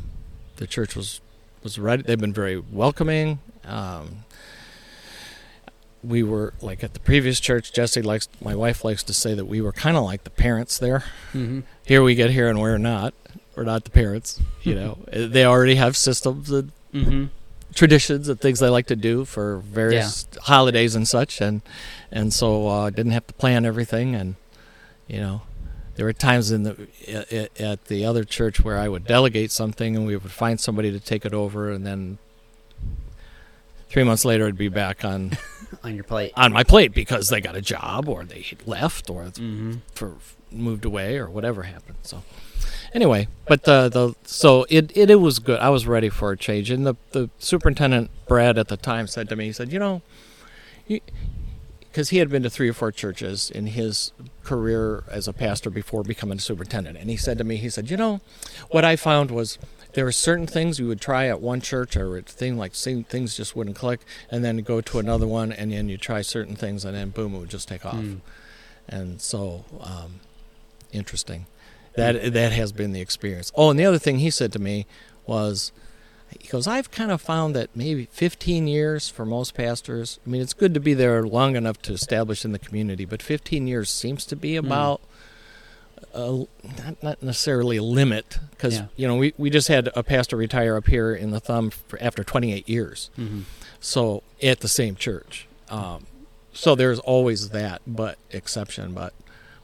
the 0.58 0.67
church 0.67 0.95
was 0.95 1.19
was 1.63 1.78
ready. 1.80 2.04
They've 2.04 2.19
been 2.19 2.34
very 2.34 2.58
welcoming. 2.60 3.39
Um, 3.65 4.24
we 6.04 6.21
were 6.21 6.54
like 6.62 6.84
at 6.84 6.93
the 6.93 7.00
previous 7.00 7.39
church. 7.39 7.74
Jesse 7.74 8.02
likes, 8.04 8.30
my 8.39 8.54
wife 8.56 8.84
likes 8.86 9.02
to 9.04 9.13
say 9.13 9.34
that 9.34 9.45
we 9.45 9.60
were 9.60 9.71
kind 9.71 9.98
of 9.98 10.04
like 10.04 10.24
the 10.24 10.30
parents 10.30 10.78
there. 10.78 11.00
Mm-hmm. 11.34 11.62
Here 11.84 12.04
we 12.04 12.13
get 12.13 12.30
here 12.30 12.48
and 12.48 12.62
we're 12.62 12.78
not. 12.78 13.13
We're 13.56 13.63
not 13.63 13.86
the 13.86 13.89
parents. 13.89 14.39
You 14.62 14.76
know, 14.80 14.98
they 15.12 15.43
already 15.45 15.76
have 15.76 15.98
systems 15.98 16.52
and 16.52 16.71
Mm-hmm. 16.93 17.26
traditions 17.74 18.30
and 18.30 18.39
things 18.39 18.60
they 18.60 18.69
like 18.69 18.86
to 18.88 18.95
do 18.95 19.26
for 19.26 19.58
various 19.58 20.26
holidays 20.43 20.95
and 20.95 21.06
such, 21.06 21.41
and 21.41 21.62
and 22.10 22.32
so 22.34 22.67
uh, 22.69 22.89
didn't 22.89 23.12
have 23.12 23.28
to 23.28 23.34
plan 23.34 23.65
everything. 23.65 24.15
And 24.15 24.36
you 25.06 25.19
know, 25.19 25.41
there 25.95 26.05
were 26.05 26.13
times 26.13 26.51
in 26.51 26.63
the 26.63 26.88
at, 27.08 27.60
at 27.62 27.86
the 27.86 28.05
other 28.05 28.23
church 28.23 28.62
where 28.63 28.77
I 28.77 28.88
would 28.88 29.05
delegate 29.05 29.51
something 29.51 29.95
and 29.95 30.05
we 30.05 30.15
would 30.15 30.31
find 30.31 30.60
somebody 30.60 30.91
to 30.91 30.99
take 30.99 31.25
it 31.25 31.34
over, 31.34 31.71
and 31.71 31.86
then 31.86 32.17
three 33.89 34.03
months 34.03 34.25
later 34.25 34.45
I'd 34.47 34.58
be 34.58 34.67
back 34.69 35.05
on 35.05 35.31
on 35.84 35.95
your 35.95 36.03
plate. 36.03 36.34
on 36.36 36.51
my 36.51 36.63
plate 36.63 36.93
because 36.93 37.29
they 37.29 37.39
got 37.41 37.55
a 37.55 37.62
job 37.62 38.08
or 38.10 38.23
they 38.25 38.45
left 38.65 39.10
or 39.10 39.23
Mm-hmm. 39.25 39.75
for 39.93 40.13
moved 40.51 40.86
away 40.86 41.17
or 41.17 41.29
whatever 41.29 41.63
happened. 41.63 41.97
So 42.03 42.23
anyway, 42.93 43.27
but 43.47 43.63
the 43.63 43.89
the 43.89 44.15
so 44.23 44.65
it, 44.69 44.91
it 44.95 45.10
it 45.10 45.15
was 45.21 45.39
good. 45.39 45.60
I 45.60 45.69
was 45.69 45.86
ready 45.88 46.10
for 46.10 46.31
a 46.31 46.38
change, 46.38 46.69
and 46.71 46.86
the 46.86 46.95
the 47.12 47.29
superintendent 47.39 48.10
Brad 48.27 48.58
at 48.58 48.67
the 48.69 48.77
time 48.77 49.08
said 49.08 49.27
to 49.29 49.36
me, 49.36 49.45
he 49.45 49.51
said, 49.51 49.71
you 49.73 49.79
know, 49.79 50.01
because 51.95 52.10
he 52.10 52.17
had 52.17 52.27
been 52.27 52.43
to 52.43 52.49
three 52.49 52.67
or 52.67 52.73
four 52.73 52.91
churches 52.91 53.49
in 53.49 53.67
his 53.67 54.12
career 54.43 55.05
as 55.10 55.29
a 55.29 55.31
pastor 55.31 55.69
before 55.69 56.03
becoming 56.03 56.39
a 56.39 56.41
superintendent, 56.41 56.97
and 56.97 57.10
he 57.10 57.15
said 57.15 57.38
to 57.38 57.45
me, 57.45 57.55
he 57.55 57.69
said, 57.69 57.89
you 57.89 57.95
know, 57.95 58.19
what 58.69 58.84
I 58.84 58.97
found 58.97 59.31
was. 59.31 59.58
There 59.93 60.03
were 60.03 60.12
certain 60.12 60.45
things 60.45 60.77
you 60.77 60.89
would 60.89 60.99
try 60.99 61.27
at 61.27 61.39
one 61.39 61.62
church, 61.62 61.95
or 61.95 62.17
a 62.17 62.21
thing 62.21 62.58
like 62.58 62.75
same 62.75 63.05
things 63.05 63.38
just 63.38 63.55
wouldn't 63.55 63.77
click, 63.77 64.01
and 64.29 64.43
then 64.43 64.58
go 64.58 64.81
to 64.81 64.99
another 64.99 65.25
one, 65.25 65.53
and 65.53 65.71
then 65.71 65.88
you 65.88 65.97
try 65.97 66.21
certain 66.21 66.58
things, 66.58 66.84
and 66.84 66.93
then 66.93 67.12
boom, 67.12 67.34
it 67.34 67.39
would 67.39 67.49
just 67.49 67.69
take 67.69 67.86
off. 67.86 67.95
Mm. 67.95 68.19
And 68.89 69.21
so, 69.21 69.63
um, 69.79 70.19
interesting. 70.91 71.45
That 71.95 72.34
that 72.34 72.51
has 72.51 72.73
been 72.73 72.91
the 72.91 72.99
experience. 72.99 73.53
Oh, 73.55 73.69
and 73.69 73.79
the 73.79 73.86
other 73.86 73.97
thing 73.97 74.19
he 74.19 74.29
said 74.29 74.51
to 74.51 74.60
me 74.60 74.86
was, 75.25 75.71
he 76.39 76.48
goes, 76.48 76.67
I've 76.67 76.91
kind 76.91 77.12
of 77.12 77.21
found 77.21 77.56
that 77.56 77.76
maybe 77.76 78.06
15 78.12 78.67
years 78.67 79.10
for 79.10 79.26
most 79.26 79.54
pastors. 79.54 80.19
I 80.26 80.30
mean, 80.30 80.41
it's 80.41 80.54
good 80.54 80.74
to 80.74 80.80
be 80.80 80.93
there 80.93 81.24
long 81.26 81.56
enough 81.56 81.82
to 81.84 81.93
establish 81.93 82.45
in 82.45 82.52
the 82.52 82.60
community, 82.60 83.06
but 83.06 83.21
15 83.21 83.67
years 83.67 83.89
seems 83.89 84.26
to 84.28 84.36
be 84.36 84.56
about. 84.56 85.02
A, 86.13 86.45
not, 86.78 87.04
not 87.04 87.24
necessarily 87.24 87.78
a 87.78 87.84
limit 87.84 88.39
because 88.52 88.76
Yeah. 88.76 88.86
you 88.95 89.08
know 89.08 89.15
we, 89.17 89.34
we 89.38 89.50
just 89.50 89.67
had 89.69 89.89
a 89.95 90.04
pastor 90.04 90.36
retire 90.38 90.76
up 90.78 90.88
here 90.88 91.13
in 91.13 91.32
the 91.32 91.39
thumb 91.41 91.71
after 92.00 92.24
28 92.24 92.67
years 92.69 93.10
Mm-hmm. 93.17 93.41
so 93.82 94.24
at 94.41 94.60
the 94.62 94.67
same 94.69 94.95
church 94.95 95.48
um, 95.69 96.06
so 96.54 96.74
there's 96.76 97.00
always 97.00 97.50
that 97.50 97.82
but 97.88 98.17
exception 98.32 98.93
but 98.93 99.13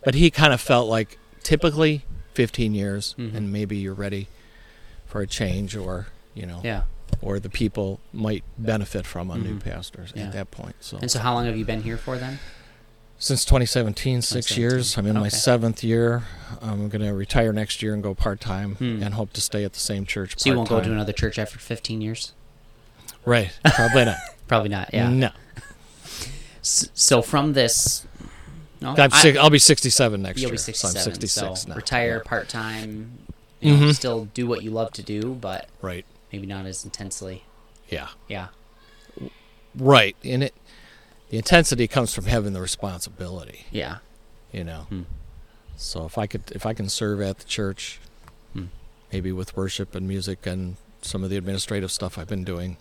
but 0.03 0.13
he 0.15 0.29
kind 0.31 0.51
of 0.53 0.60
felt 0.60 0.89
like 0.89 1.17
typically 1.43 2.03
15 2.34 2.73
years 2.73 3.13
Mhm. 3.17 3.36
and 3.36 3.51
maybe 3.51 3.77
you're 3.77 3.93
ready 3.93 4.27
for 5.05 5.21
a 5.21 5.27
change 5.27 5.75
or 5.75 6.07
you 6.33 6.45
know 6.45 6.61
Yeah. 6.63 6.83
or 7.21 7.39
the 7.39 7.49
people 7.49 7.99
might 8.13 8.43
benefit 8.57 9.05
from 9.05 9.29
a 9.31 9.37
new 9.37 9.55
Mhm. 9.55 9.63
pastor 9.63 10.05
Yeah. 10.15 10.23
at 10.27 10.33
that 10.33 10.51
point 10.51 10.75
so 10.79 10.97
And 10.97 11.09
so, 11.11 11.19
how 11.19 11.33
long 11.33 11.45
have 11.45 11.57
you 11.57 11.65
been 11.65 11.83
here 11.83 11.97
for 11.97 12.17
then? 12.17 12.39
since 13.19 13.45
2017 13.45 14.21
six 14.23 14.47
2017. 14.47 14.61
years 14.61 14.97
i'm 14.97 15.05
in 15.05 15.15
my 15.19 15.29
seventh 15.29 15.83
year 15.83 16.23
i'm 16.61 16.89
going 16.89 17.03
to 17.03 17.13
retire 17.13 17.53
next 17.53 17.83
year 17.83 17.93
and 17.93 18.01
go 18.01 18.15
part-time 18.15 18.75
Hmm. 18.75 19.03
and 19.03 19.13
hope 19.13 19.31
to 19.33 19.41
stay 19.41 19.63
at 19.63 19.73
the 19.73 19.79
same 19.79 20.05
church 20.07 20.33
So 20.37 20.49
you 20.49 20.55
won't 20.57 20.69
go 20.69 20.81
to 20.81 20.91
another 20.91 21.13
church 21.13 21.37
after 21.37 21.59
15 21.59 22.01
years? 22.01 22.31
right 23.25 23.51
probably 23.63 24.05
not 24.05 24.17
Probably 24.47 24.69
not. 24.69 24.89
Yeah. 24.93 25.07
no 25.09 25.29
So 26.63 27.21
from 27.21 27.53
this, 27.53 28.05
no, 28.81 28.95
I- 28.97 29.07
si- 29.09 29.37
I'll 29.37 29.49
be 29.49 29.59
67 29.59 30.21
next 30.21 30.37
year. 30.37 30.43
you'll 30.43 30.49
year 30.51 30.53
be 30.53 30.57
67. 30.57 30.93
so 30.93 30.99
i'm 31.09 31.13
66 31.15 31.61
so 31.61 31.69
now 31.69 31.75
retire 31.75 32.19
part 32.21 32.49
time. 32.49 33.17
You 33.59 33.77
know, 33.77 33.85
Mhm. 33.87 33.95
Still 33.95 34.25
do 34.33 34.47
what 34.47 34.63
you 34.63 34.71
love 34.71 34.91
to 34.93 35.03
do, 35.03 35.35
but 35.39 35.67
right 35.81 36.05
maybe 36.31 36.45
not 36.47 36.65
as 36.65 36.83
intensely. 36.85 37.43
yeah 37.89 38.09
Yeah. 38.27 38.47
Right, 39.75 40.15
and 40.23 40.43
it 40.43 40.53
the 41.29 41.37
intensity 41.37 41.87
comes 41.87 42.13
from 42.13 42.25
having 42.25 42.51
the 42.51 42.59
responsibility, 42.59 43.65
Yeah. 43.71 43.99
you 44.51 44.65
know. 44.65 44.81
Hmm. 44.89 45.03
So 45.77 46.05
if 46.05 46.17
I 46.17 46.27
could, 46.27 46.51
if 46.51 46.65
I 46.65 46.73
can 46.73 46.89
serve 46.89 47.21
at 47.21 47.37
the 47.39 47.45
church, 47.45 47.99
Hmm. 48.53 48.65
maybe 49.13 49.31
with 49.31 49.55
worship 49.55 49.95
and 49.95 50.05
music 50.09 50.45
and 50.45 50.75
some 51.01 51.23
of 51.23 51.29
the 51.29 51.37
administrative 51.37 51.89
stuff 51.91 52.17
I've 52.17 52.27
been 52.27 52.43
doing, 52.43 52.75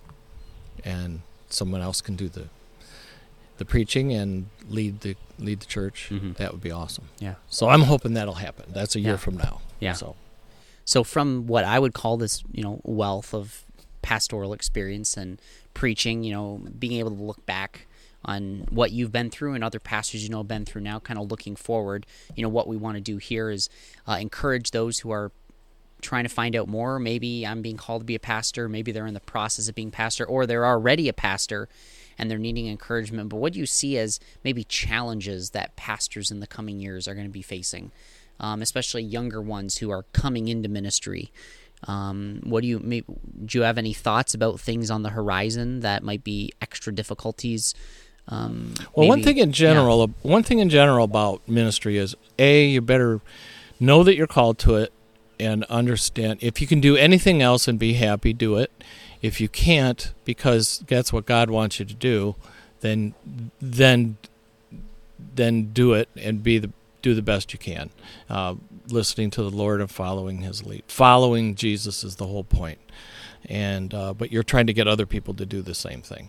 and 0.84 1.22
someone 1.48 1.80
else 1.80 2.00
can 2.00 2.16
do 2.16 2.28
the 2.28 2.48
the 3.58 3.64
preaching 3.66 4.10
and 4.12 4.48
lead 4.68 5.02
the 5.02 5.14
lead 5.38 5.60
the 5.60 5.66
church, 5.66 6.08
Mhm. 6.10 6.36
that 6.38 6.50
would 6.50 6.62
be 6.62 6.70
awesome. 6.72 7.08
Yeah. 7.20 7.34
So 7.50 7.68
I'm 7.68 7.82
hoping 7.82 8.14
that'll 8.14 8.34
happen. 8.34 8.72
That's 8.72 8.96
a 8.96 9.00
year 9.00 9.12
Yeah. 9.12 9.16
from 9.18 9.36
now. 9.36 9.60
Yeah. 9.78 9.92
So 9.92 10.16
So 10.90 11.04
from 11.04 11.46
what 11.46 11.64
I 11.64 11.78
would 11.78 11.94
call 11.94 12.16
this, 12.16 12.42
you 12.50 12.64
know, 12.64 12.80
wealth 12.82 13.32
of 13.32 13.64
pastoral 14.02 14.52
experience 14.52 15.16
and 15.16 15.40
preaching, 15.72 16.24
you 16.24 16.32
know, 16.32 16.64
being 16.80 16.94
able 16.94 17.12
to 17.12 17.22
look 17.22 17.46
back 17.46 17.86
on 18.24 18.66
what 18.70 18.90
you've 18.90 19.12
been 19.12 19.30
through 19.30 19.54
and 19.54 19.62
other 19.62 19.78
pastors 19.78 20.24
you 20.24 20.30
know 20.30 20.38
have 20.38 20.48
been 20.48 20.64
through 20.64 20.80
now, 20.80 20.98
kind 20.98 21.16
of 21.16 21.30
looking 21.30 21.54
forward, 21.54 22.06
you 22.34 22.42
know, 22.42 22.48
what 22.48 22.66
we 22.66 22.76
want 22.76 22.96
to 22.96 23.00
do 23.00 23.18
here 23.18 23.50
is 23.50 23.68
uh, 24.08 24.18
encourage 24.20 24.72
those 24.72 24.98
who 24.98 25.12
are 25.12 25.30
trying 26.02 26.24
to 26.24 26.28
find 26.28 26.56
out 26.56 26.66
more. 26.66 26.98
Maybe 26.98 27.46
I'm 27.46 27.62
being 27.62 27.76
called 27.76 28.02
to 28.02 28.06
be 28.06 28.16
a 28.16 28.18
pastor. 28.20 28.68
Maybe 28.68 28.90
they're 28.90 29.06
in 29.06 29.14
the 29.14 29.20
process 29.20 29.68
of 29.68 29.76
being 29.76 29.92
pastor, 29.92 30.24
or 30.24 30.44
they're 30.44 30.66
already 30.66 31.08
a 31.08 31.12
pastor 31.12 31.68
and 32.18 32.28
they're 32.28 32.36
needing 32.36 32.66
encouragement. 32.66 33.28
But 33.28 33.36
what 33.36 33.52
do 33.52 33.60
you 33.60 33.66
see 33.66 33.96
as 33.96 34.18
maybe 34.42 34.64
challenges 34.64 35.50
that 35.50 35.76
pastors 35.76 36.32
in 36.32 36.40
the 36.40 36.48
coming 36.48 36.80
years 36.80 37.06
are 37.06 37.14
going 37.14 37.28
to 37.28 37.32
be 37.32 37.42
facing, 37.42 37.92
um, 38.40 38.62
especially 38.62 39.02
younger 39.02 39.40
ones 39.40 39.78
who 39.78 39.90
are 39.90 40.04
coming 40.12 40.48
into 40.48 40.68
ministry? 40.68 41.30
Um, 41.84 42.40
what 42.42 42.62
do 42.62 42.68
you 42.68 42.78
maybe, 42.78 43.06
do? 43.46 43.58
You 43.58 43.64
have 43.64 43.78
any 43.78 43.92
thoughts 43.92 44.34
about 44.34 44.60
things 44.60 44.90
on 44.90 45.02
the 45.02 45.10
horizon 45.10 45.80
that 45.80 46.02
might 46.02 46.24
be 46.24 46.52
extra 46.60 46.92
difficulties? 46.94 47.74
Um, 48.28 48.74
Well, 48.94 49.08
one 49.08 49.22
thing 49.22 49.38
in 49.38 49.52
general, 49.52 50.06
one 50.22 50.42
thing 50.42 50.58
in 50.58 50.68
general 50.68 51.04
about 51.04 51.46
ministry 51.48 51.96
is 51.96 52.14
a 52.38 52.66
you 52.66 52.80
better 52.80 53.20
know 53.78 54.02
that 54.04 54.14
you're 54.14 54.26
called 54.26 54.58
to 54.58 54.74
it 54.76 54.92
and 55.38 55.64
understand. 55.64 56.38
If 56.42 56.60
you 56.60 56.66
can 56.66 56.80
do 56.80 56.96
anything 56.96 57.40
else 57.40 57.66
and 57.66 57.78
be 57.78 57.94
happy, 57.94 58.32
do 58.34 58.56
it. 58.56 58.70
If 59.22 59.40
you 59.40 59.48
can't, 59.48 60.12
because 60.24 60.84
that's 60.86 61.12
what 61.12 61.24
God 61.26 61.50
wants 61.50 61.78
you 61.78 61.86
to 61.86 61.94
do, 61.94 62.36
then 62.80 63.14
then 63.60 64.18
then 65.34 65.72
do 65.72 65.94
it 65.94 66.08
and 66.16 66.42
be 66.42 66.58
the 66.58 66.70
do 67.02 67.14
the 67.14 67.22
best 67.22 67.52
you 67.52 67.58
can. 67.58 67.90
Uh, 68.28 68.56
listening 68.88 69.30
to 69.30 69.42
the 69.42 69.50
Lord 69.50 69.80
and 69.80 69.90
following 69.90 70.38
His 70.42 70.64
lead. 70.64 70.84
Following 70.88 71.54
Jesus 71.54 72.04
is 72.04 72.16
the 72.16 72.26
whole 72.26 72.44
point. 72.44 72.78
And 73.48 73.94
uh, 73.94 74.14
but 74.14 74.30
you're 74.30 74.42
trying 74.42 74.66
to 74.66 74.72
get 74.72 74.86
other 74.86 75.06
people 75.06 75.34
to 75.34 75.46
do 75.46 75.62
the 75.62 75.74
same 75.74 76.02
thing. 76.02 76.28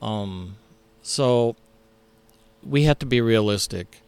Um, 0.00 0.56
so 1.02 1.56
we 2.62 2.84
have 2.84 2.98
to 3.00 3.06
be 3.06 3.20
realistic 3.20 4.02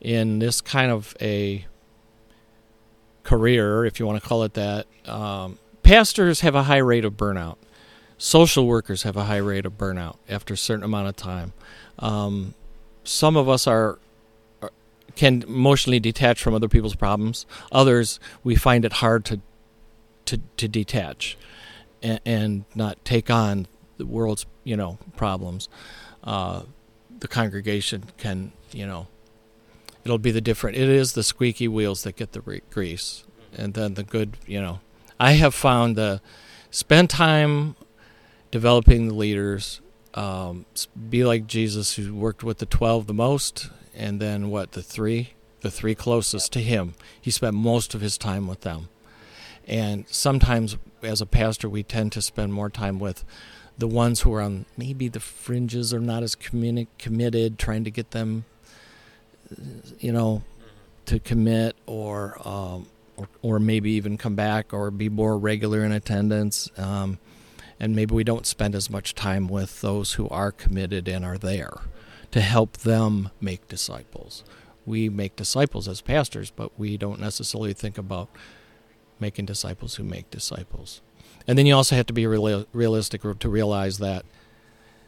in 0.00 0.38
this 0.38 0.60
kind 0.60 0.90
of 0.90 1.16
a 1.20 1.66
career, 3.22 3.84
if 3.84 4.00
you 4.00 4.06
want 4.06 4.22
to 4.22 4.28
call 4.28 4.42
it 4.42 4.54
that. 4.54 4.86
Um, 5.06 5.58
pastors 5.82 6.40
have 6.40 6.54
a 6.54 6.64
high 6.64 6.78
rate 6.78 7.04
of 7.04 7.14
burnout. 7.14 7.56
Social 8.18 8.66
workers 8.66 9.02
have 9.04 9.16
a 9.16 9.24
high 9.24 9.38
rate 9.38 9.64
of 9.64 9.78
burnout 9.78 10.16
after 10.28 10.54
a 10.54 10.56
certain 10.56 10.84
amount 10.84 11.08
of 11.08 11.16
time. 11.16 11.52
Um, 11.98 12.54
some 13.04 13.36
of 13.36 13.48
us 13.48 13.66
are 13.66 13.90
are- 13.90 13.98
can 15.20 15.42
emotionally 15.42 16.00
detach 16.00 16.42
from 16.42 16.54
other 16.54 16.66
people's 16.66 16.94
problems. 16.94 17.44
Others, 17.70 18.18
we 18.42 18.56
find 18.56 18.86
it 18.86 18.94
hard 18.94 19.26
to 19.26 19.40
to, 20.24 20.40
to 20.56 20.66
detach 20.66 21.36
and, 22.02 22.20
and 22.24 22.64
not 22.74 23.04
take 23.04 23.30
on 23.30 23.66
the 23.98 24.06
world's 24.06 24.46
you 24.64 24.78
know 24.78 24.98
problems. 25.18 25.68
Uh, 26.24 26.62
the 27.18 27.28
congregation 27.28 28.04
can 28.16 28.52
you 28.72 28.86
know 28.86 29.08
it'll 30.02 30.16
be 30.16 30.30
the 30.30 30.40
different. 30.40 30.78
It 30.78 30.88
is 30.88 31.12
the 31.12 31.22
squeaky 31.22 31.68
wheels 31.68 32.02
that 32.04 32.16
get 32.16 32.32
the 32.32 32.40
re- 32.40 32.62
grease, 32.70 33.24
and 33.54 33.74
then 33.74 33.94
the 33.94 34.02
good 34.02 34.38
you 34.46 34.62
know. 34.62 34.80
I 35.18 35.32
have 35.32 35.54
found 35.54 35.96
the 35.96 36.22
spend 36.70 37.10
time 37.10 37.76
developing 38.50 39.08
the 39.08 39.14
leaders. 39.14 39.82
Um, 40.14 40.64
be 41.10 41.24
like 41.24 41.46
Jesus, 41.46 41.96
who 41.96 42.14
worked 42.14 42.42
with 42.42 42.56
the 42.56 42.66
twelve 42.66 43.06
the 43.06 43.14
most, 43.14 43.68
and 44.00 44.18
then 44.18 44.48
what 44.48 44.72
the 44.72 44.82
three, 44.82 45.34
the 45.60 45.70
three 45.70 45.94
closest 45.94 46.52
to 46.54 46.60
him. 46.60 46.94
He 47.20 47.30
spent 47.30 47.54
most 47.54 47.94
of 47.94 48.00
his 48.00 48.16
time 48.16 48.48
with 48.48 48.62
them. 48.62 48.88
And 49.68 50.06
sometimes, 50.08 50.78
as 51.02 51.20
a 51.20 51.26
pastor, 51.26 51.68
we 51.68 51.82
tend 51.82 52.12
to 52.12 52.22
spend 52.22 52.54
more 52.54 52.70
time 52.70 52.98
with 52.98 53.24
the 53.76 53.86
ones 53.86 54.22
who 54.22 54.32
are 54.32 54.40
on 54.40 54.64
maybe 54.76 55.08
the 55.08 55.20
fringes 55.20 55.92
or 55.92 56.00
not 56.00 56.22
as 56.22 56.34
communi- 56.34 56.86
committed, 56.98 57.58
trying 57.58 57.84
to 57.84 57.90
get 57.90 58.12
them, 58.12 58.46
you 59.98 60.12
know, 60.12 60.42
to 61.04 61.20
commit 61.20 61.76
or, 61.84 62.36
um, 62.48 62.86
or 63.18 63.28
or 63.42 63.58
maybe 63.58 63.92
even 63.92 64.16
come 64.16 64.34
back 64.34 64.72
or 64.72 64.90
be 64.90 65.10
more 65.10 65.36
regular 65.36 65.84
in 65.84 65.92
attendance. 65.92 66.70
Um, 66.78 67.18
and 67.78 67.94
maybe 67.94 68.14
we 68.14 68.24
don't 68.24 68.46
spend 68.46 68.74
as 68.74 68.88
much 68.88 69.14
time 69.14 69.46
with 69.46 69.82
those 69.82 70.14
who 70.14 70.26
are 70.30 70.52
committed 70.52 71.06
and 71.06 71.22
are 71.22 71.38
there 71.38 71.80
to 72.30 72.40
help 72.40 72.78
them 72.78 73.30
make 73.40 73.68
disciples. 73.68 74.44
We 74.86 75.08
make 75.08 75.36
disciples 75.36 75.88
as 75.88 76.00
pastors, 76.00 76.50
but 76.50 76.78
we 76.78 76.96
don't 76.96 77.20
necessarily 77.20 77.72
think 77.72 77.98
about 77.98 78.28
making 79.18 79.46
disciples 79.46 79.96
who 79.96 80.04
make 80.04 80.30
disciples. 80.30 81.02
And 81.46 81.58
then 81.58 81.66
you 81.66 81.74
also 81.74 81.96
have 81.96 82.06
to 82.06 82.12
be 82.12 82.26
real, 82.26 82.66
realistic 82.72 83.22
to 83.22 83.48
realize 83.48 83.98
that 83.98 84.24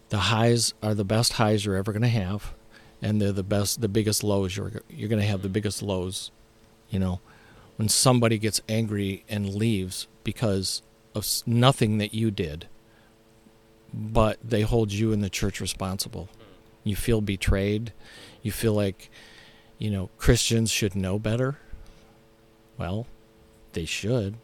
the 0.09 0.19
highs 0.19 0.75
are 0.83 0.95
the 0.95 1.05
best 1.05 1.35
highs 1.35 1.65
you're 1.65 1.77
ever 1.77 1.93
going 1.93 2.03
to 2.03 2.09
have, 2.09 2.53
and 3.01 3.21
they're 3.21 3.33
the 3.33 3.43
best, 3.43 3.81
the 3.81 3.89
biggest 3.89 4.23
lows 4.23 4.57
you're 4.57 4.83
you're 4.91 5.09
going 5.09 5.23
to 5.23 5.27
have 5.27 5.43
the 5.43 5.49
biggest 5.49 5.83
lows. 5.83 6.31
You 6.91 6.99
know, 6.99 7.21
when 7.77 7.89
somebody 7.89 8.39
gets 8.39 8.61
angry 8.69 9.25
and 9.29 9.55
leaves 9.55 10.07
because 10.25 10.83
of 11.15 11.27
nothing 11.47 11.99
that 11.99 12.13
you 12.13 12.31
did, 12.31 12.67
but 13.93 14.39
they 14.45 14.63
hold 14.63 14.93
you 14.93 15.13
and 15.13 15.25
the 15.25 15.31
church 15.31 15.61
responsible. 15.61 16.29
You 16.85 16.97
feel 16.97 17.21
betrayed. 17.21 17.93
You 18.43 18.53
feel 18.53 18.75
like, 18.75 19.11
you 19.79 19.91
know, 19.91 20.11
Christians 20.19 20.71
should 20.71 20.95
know 20.95 21.19
better. 21.19 21.59
Well, 22.79 23.07
they 23.73 23.85
should. 23.85 24.35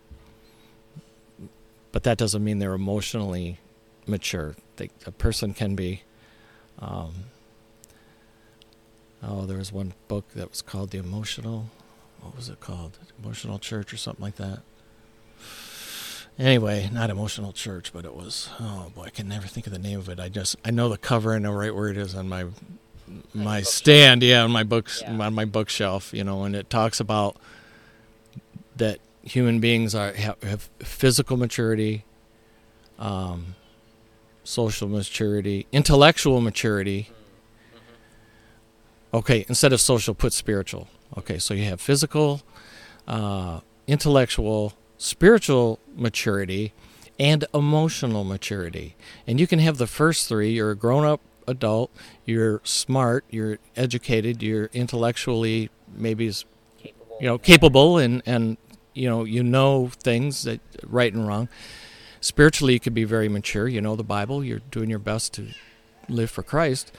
But 1.91 2.03
that 2.05 2.19
doesn't 2.19 2.45
mean 2.45 2.59
they're 2.59 2.75
emotionally 2.75 3.59
mature. 4.07 4.55
They, 4.77 4.91
a 5.07 5.11
person 5.11 5.55
can 5.55 5.75
be. 5.75 6.03
Um, 6.79 7.15
oh, 9.23 9.47
there 9.47 9.59
was 9.59 9.73
one 9.73 9.95
book 10.07 10.29
that 10.35 10.51
was 10.51 10.63
called 10.63 10.91
The 10.91 10.99
Emotional. 10.99 11.67
What 12.21 12.37
was 12.37 12.49
it 12.49 12.61
called? 12.61 12.99
Emotional 13.23 13.59
Church 13.59 13.93
or 13.93 13.97
something 13.97 14.23
like 14.23 14.37
that. 14.37 14.61
Anyway, 16.39 16.89
not 16.93 17.11
Emotional 17.11 17.53
Church, 17.53 17.93
but 17.93 18.05
it 18.05 18.15
was. 18.15 18.49
Oh 18.61 18.93
boy, 18.95 19.05
I 19.05 19.11
can 19.11 19.29
never 19.29 19.49
think 19.49 19.67
of 19.67 19.73
the 19.73 19.79
name 19.79 19.99
of 19.99 20.09
it. 20.09 20.21
I 20.21 20.29
just 20.29 20.55
I 20.65 20.71
know 20.71 20.89
the 20.89 20.99
cover. 20.99 21.35
I 21.35 21.39
know 21.39 21.53
right 21.53 21.75
where 21.75 21.89
it 21.89 21.97
is 21.97 22.15
on 22.15 22.29
my 22.29 22.47
my 23.35 23.63
stand. 23.63 24.23
Yeah, 24.23 24.45
on 24.45 24.51
my 24.53 24.63
books 24.63 25.03
Yeah. 25.03 25.17
on 25.19 25.35
my 25.35 25.45
bookshelf. 25.45 26.13
You 26.15 26.23
know, 26.23 26.45
and 26.45 26.55
it 26.55 26.71
talks 26.71 27.01
about 27.01 27.37
that 28.77 29.01
human 29.23 29.59
beings 29.59 29.95
are 29.97 30.13
have, 30.13 30.41
have 30.45 30.71
physical 30.79 31.37
maturity, 31.37 32.05
um, 33.01 33.57
social 34.45 34.89
maturity, 34.89 35.67
intellectual 35.73 36.41
maturity. 36.41 37.09
Okay, 39.13 39.45
instead 39.49 39.73
of 39.73 39.81
social, 39.81 40.15
put 40.15 40.33
spiritual. 40.33 40.87
Okay, 41.17 41.39
so 41.39 41.55
you 41.55 41.65
have 41.65 41.81
physical, 41.81 42.43
uh, 43.09 43.61
intellectual, 43.87 44.75
spiritual 44.99 45.79
maturity, 45.99 46.73
and 47.19 47.45
emotional 47.53 48.25
maturity. 48.25 48.95
And 49.27 49.41
you 49.41 49.47
can 49.47 49.59
have 49.59 49.79
the 49.79 49.87
first 49.87 50.29
three. 50.29 50.51
You're 50.51 50.71
a 50.71 50.77
grown 50.77 51.05
up 51.05 51.21
adult, 51.47 51.91
you're 52.25 52.61
smart, 52.63 53.25
you're 53.31 53.59
educated, 53.77 54.43
you're 54.43 54.67
intellectually 54.73 55.71
maybe 55.97 56.31
Capable. 56.31 57.17
you 57.21 57.27
know 57.27 57.39
capable 57.39 57.97
and 57.99 58.23
and 58.27 58.59
you 58.93 59.09
know 59.09 59.25
you 59.25 59.43
know 59.43 59.91
things 60.03 60.43
that 60.45 60.61
right 60.87 61.13
and 61.13 61.27
wrong. 61.27 61.49
Spiritually 62.21 62.75
you 62.75 62.81
could 62.81 62.95
be 62.95 63.05
very 63.05 63.29
mature. 63.29 63.67
You 63.67 63.81
know 63.81 63.97
the 63.97 64.05
bible. 64.05 64.45
You're 64.45 64.61
doing 64.71 64.91
your 64.91 64.99
best 64.99 65.33
to 65.35 65.49
live 66.09 66.31
for 66.31 66.43
christ. 66.43 66.93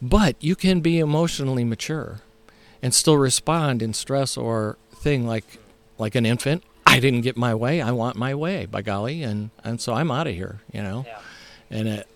But 0.00 0.36
you 0.40 0.56
can 0.56 0.80
be 0.80 0.98
emotionally 0.98 1.64
mature 1.64 2.20
and 2.82 2.94
still 2.94 3.16
respond 3.16 3.82
in 3.82 3.92
stress 3.94 4.36
or 4.36 4.76
thing 4.94 5.26
like 5.26 5.58
like 5.98 6.14
an 6.14 6.26
infant 6.26 6.62
i 6.96 7.00
didn't 7.00 7.20
get 7.22 7.36
my 7.36 7.54
way 7.54 7.80
i 7.80 7.90
want 7.92 8.16
my 8.16 8.34
way 8.34 8.66
by 8.66 8.82
golly 8.82 9.22
and 9.22 9.50
and 9.64 9.80
so 9.80 9.92
i'm 9.94 10.10
out 10.10 10.26
of 10.26 10.34
here 10.34 10.60
you 10.72 10.82
know 10.82 11.04
Yeah. 11.06 11.20
and 11.70 11.88
it, 11.88 12.08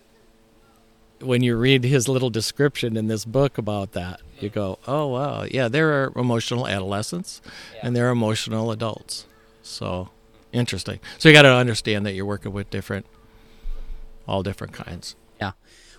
when 1.21 1.43
you 1.43 1.57
read 1.57 1.85
his 1.85 2.09
little 2.09 2.31
description 2.31 2.97
in 2.97 3.07
this 3.09 3.27
book 3.27 3.59
about 3.59 3.93
that, 3.93 4.21
you 4.39 4.49
go, 4.49 4.79
"Oh 4.89 5.07
wow, 5.09 5.43
yeah, 5.43 5.69
there 5.69 5.89
are 5.93 6.13
emotional 6.17 6.67
adolescents, 6.67 7.43
and 7.83 7.95
there 7.95 8.09
are 8.09 8.11
emotional 8.11 8.71
adults." 8.73 9.27
So 9.63 10.09
interesting. 10.51 10.99
So 11.19 11.29
you 11.29 11.35
got 11.35 11.43
to 11.43 11.53
understand 11.53 12.07
that 12.07 12.15
you're 12.15 12.25
working 12.25 12.55
with 12.55 12.71
different, 12.71 13.05
all 14.27 14.43
different 14.43 14.73
kinds. 14.73 15.15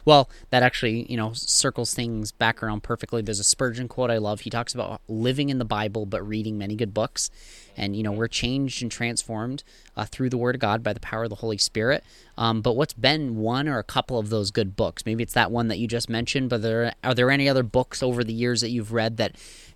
Well, 0.06 0.30
that 0.50 0.64
actually, 0.64 1.10
you 1.12 1.18
know, 1.18 1.34
circles 1.34 1.94
things 1.94 2.32
back 2.32 2.62
around 2.64 2.84
perfectly. 2.84 3.22
There's 3.22 3.40
a 3.40 3.44
Spurgeon 3.44 3.88
quote 3.88 4.12
I 4.12 4.18
love. 4.18 4.42
He 4.42 4.50
talks 4.50 4.74
about 4.74 5.02
living 5.08 5.50
in 5.50 5.58
the 5.58 5.66
Bible 5.66 6.06
but 6.06 6.28
reading 6.28 6.58
many 6.58 6.76
good 6.76 6.94
books. 6.94 7.30
And, 7.78 7.96
you 7.96 8.04
know, 8.04 8.12
we're 8.12 8.28
changed 8.28 8.82
and 8.82 8.92
transformed 8.92 9.64
uh, 9.96 10.06
through 10.06 10.30
the 10.30 10.38
Word 10.38 10.56
of 10.56 10.62
God 10.62 10.84
by 10.84 10.94
the 10.94 11.00
power 11.00 11.24
of 11.24 11.30
the 11.30 11.38
Holy 11.38 11.58
Spirit. 11.58 12.04
Um, 12.38 12.62
but 12.62 12.76
what's 12.76 12.94
been 12.94 13.38
one 13.38 13.68
or 13.68 13.80
a 13.80 13.84
couple 13.84 14.20
of 14.20 14.30
those 14.30 14.52
good 14.52 14.76
books? 14.76 15.06
Maybe 15.06 15.24
it's 15.24 15.34
that 15.34 15.52
one 15.52 15.70
that 15.70 15.78
you 15.80 15.88
just 15.88 16.10
mentioned, 16.10 16.50
but 16.50 16.62
there, 16.62 16.94
are 17.04 17.14
there 17.14 17.32
any 17.32 17.48
other 17.48 17.64
books 17.64 18.04
over 18.04 18.24
the 18.24 18.34
years 18.34 18.62
that 18.62 18.70
you've 18.72 18.92
read 18.92 19.18
that 19.18 19.36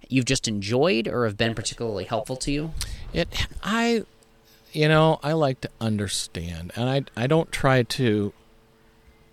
you've 0.09 0.25
just 0.25 0.47
enjoyed 0.47 1.07
or 1.07 1.25
have 1.25 1.37
been 1.37 1.55
particularly 1.55 2.03
helpful 2.03 2.35
to 2.37 2.51
you? 2.51 2.73
It, 3.13 3.29
I, 3.63 4.03
you 4.73 4.89
know, 4.89 5.19
I 5.23 5.31
like 5.33 5.61
to 5.61 5.69
understand, 5.79 6.73
and 6.75 6.89
I, 6.89 7.23
I 7.23 7.27
don't 7.27 7.51
try 7.51 7.83
to. 7.83 8.33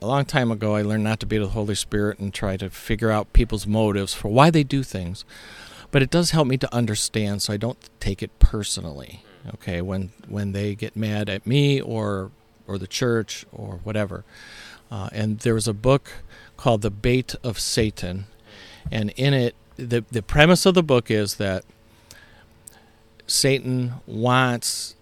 A 0.03 0.07
long 0.07 0.25
time 0.25 0.51
ago, 0.51 0.75
I 0.75 0.83
learned 0.83 1.05
not 1.05 1.21
to 1.21 1.27
be 1.27 1.39
the 1.39 1.51
Holy 1.51 1.77
Spirit 1.77 2.19
and 2.19 2.35
try 2.35 2.57
to 2.57 2.69
figure 2.71 3.13
out 3.13 3.33
people's 3.33 3.69
motives 3.69 4.13
for 4.13 4.27
why 4.29 4.51
they 4.51 4.65
do 4.65 4.83
things. 4.83 5.25
But 5.93 6.03
it 6.03 6.11
does 6.11 6.33
help 6.33 6.49
me 6.49 6.57
to 6.57 6.75
understand, 6.75 7.41
so 7.41 7.53
I 7.53 7.57
don't 7.57 7.79
take 8.01 8.21
it 8.21 8.37
personally. 8.41 9.23
Okay, 9.55 9.81
when 9.81 10.11
when 10.27 10.51
they 10.51 10.75
get 10.75 10.97
mad 10.97 11.29
at 11.29 11.47
me 11.47 11.81
or 11.81 12.33
or 12.67 12.79
the 12.79 12.89
church 12.89 13.47
or 13.53 13.79
whatever. 13.85 14.25
Uh, 14.91 15.09
and 15.13 15.39
there 15.39 15.55
was 15.55 15.69
a 15.69 15.73
book 15.73 16.11
called 16.57 16.83
The 16.83 16.91
Bait 16.91 17.37
of 17.45 17.61
Satan, 17.61 18.27
and 18.91 19.11
in 19.11 19.35
it, 19.35 19.55
the 19.77 20.05
the 20.11 20.23
premise 20.23 20.67
of 20.67 20.75
the 20.75 20.83
book 20.83 21.13
is 21.13 21.37
that 21.37 21.65
Satan 23.29 23.95
wants 24.09 24.97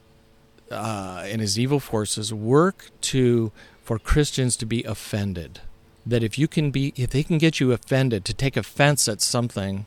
uh, 0.70 1.24
and 1.26 1.40
his 1.40 1.58
evil 1.58 1.80
forces 1.80 2.34
work 2.34 2.90
to 3.00 3.50
for 3.90 3.98
Christians 3.98 4.56
to 4.56 4.64
be 4.64 4.84
offended. 4.84 5.62
That 6.06 6.22
if 6.22 6.38
you 6.38 6.46
can 6.46 6.70
be, 6.70 6.92
if 6.94 7.10
they 7.10 7.24
can 7.24 7.38
get 7.38 7.58
you 7.58 7.72
offended, 7.72 8.24
to 8.26 8.32
take 8.32 8.56
offense 8.56 9.08
at 9.08 9.20
something, 9.20 9.84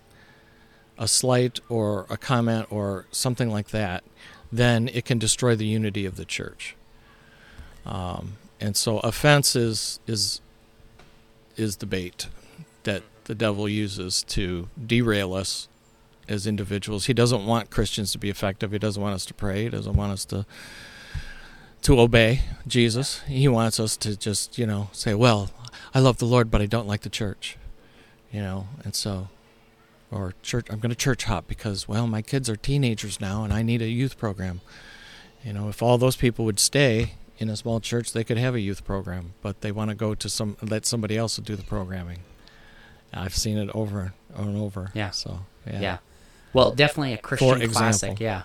a 0.98 1.08
slight 1.08 1.62
or 1.70 2.06
a 2.10 2.18
comment 2.18 2.68
or 2.70 3.06
something 3.12 3.50
like 3.50 3.70
that, 3.70 4.04
then 4.52 4.90
it 4.90 5.06
can 5.06 5.20
destroy 5.20 5.56
the 5.56 5.66
unity 5.66 6.06
of 6.06 6.18
the 6.18 6.26
church. 6.26 6.76
Um, 7.86 8.34
and 8.60 8.76
so 8.76 9.00
offense 9.00 9.56
is 9.56 10.02
is 10.06 10.42
is 11.56 11.78
the 11.78 11.86
bait 11.86 12.28
that 12.84 13.04
the 13.24 13.36
devil 13.36 13.70
uses 13.70 14.22
to 14.24 14.68
derail 14.86 15.34
us 15.34 15.70
as 16.28 16.46
individuals. 16.46 17.06
He 17.06 17.14
doesn't 17.14 17.46
want 17.46 17.70
Christians 17.70 18.12
to 18.12 18.18
be 18.18 18.30
effective. 18.30 18.74
He 18.74 18.80
doesn't 18.80 19.02
want 19.02 19.16
us 19.16 19.26
to 19.28 19.34
pray. 19.34 19.64
He 19.64 19.70
doesn't 19.70 19.96
want 19.96 20.12
us 20.12 20.26
to 20.26 20.46
to 21.84 22.00
obey 22.00 22.42
Jesus. 22.68 23.22
He 23.28 23.48
wants 23.48 23.80
us 23.80 23.96
to 23.98 24.18
just, 24.18 24.58
you 24.58 24.66
know, 24.66 24.90
say, 24.92 25.14
"Well, 25.14 25.50
I 25.94 26.00
love 26.00 26.18
the 26.18 26.26
Lord, 26.26 26.50
but 26.52 26.62
I 26.62 26.66
don't 26.66 26.88
like 26.88 27.02
the 27.02 27.10
church." 27.10 27.58
You 28.32 28.42
know, 28.42 28.68
and 28.84 28.96
so 28.96 29.30
or 30.14 30.34
church 30.44 30.68
I'm 30.70 30.80
going 30.80 30.92
to 30.92 30.96
church 30.96 31.24
hop 31.26 31.48
because 31.48 31.88
well, 31.88 32.08
my 32.08 32.22
kids 32.22 32.50
are 32.50 32.56
teenagers 32.56 33.20
now 33.20 33.44
and 33.44 33.52
I 33.52 33.64
need 33.64 33.82
a 33.82 33.88
youth 33.88 34.18
program. 34.18 34.62
You 35.44 35.54
know, 35.54 35.70
if 35.70 35.82
all 35.82 35.98
those 35.98 36.16
people 36.16 36.46
would 36.46 36.60
stay 36.60 37.16
in 37.38 37.50
a 37.50 37.56
small 37.58 37.80
church, 37.80 38.14
they 38.14 38.24
could 38.24 38.38
have 38.38 38.56
a 38.56 38.60
youth 38.60 38.86
program, 38.86 39.34
but 39.42 39.62
they 39.62 39.72
want 39.72 39.90
to 39.90 39.96
go 39.96 40.16
to 40.16 40.30
some 40.30 40.56
let 40.62 40.86
somebody 40.86 41.18
else 41.18 41.38
do 41.38 41.56
the 41.56 41.64
programming. 41.64 42.20
I've 43.14 43.36
seen 43.36 43.58
it 43.58 43.70
over 43.74 44.14
and 44.36 44.58
over. 44.58 44.92
Yeah. 44.94 45.12
So, 45.12 45.42
Yeah. 45.68 45.80
yeah. 45.80 45.98
Well, 46.54 46.72
definitely 46.72 47.14
a 47.14 47.18
Christian 47.18 47.70
classic. 47.70 48.20
Yeah. 48.20 48.44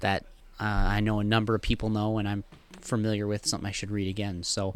That 0.00 0.24
uh, 0.58 0.64
I 0.64 1.00
know 1.00 1.20
a 1.20 1.24
number 1.24 1.54
of 1.54 1.62
people 1.62 1.90
know, 1.90 2.18
and 2.18 2.28
I'm 2.28 2.44
familiar 2.84 3.26
with. 3.26 3.46
Something 3.46 3.68
I 3.68 3.72
should 3.72 3.90
read 3.90 4.08
again. 4.08 4.42
So 4.42 4.74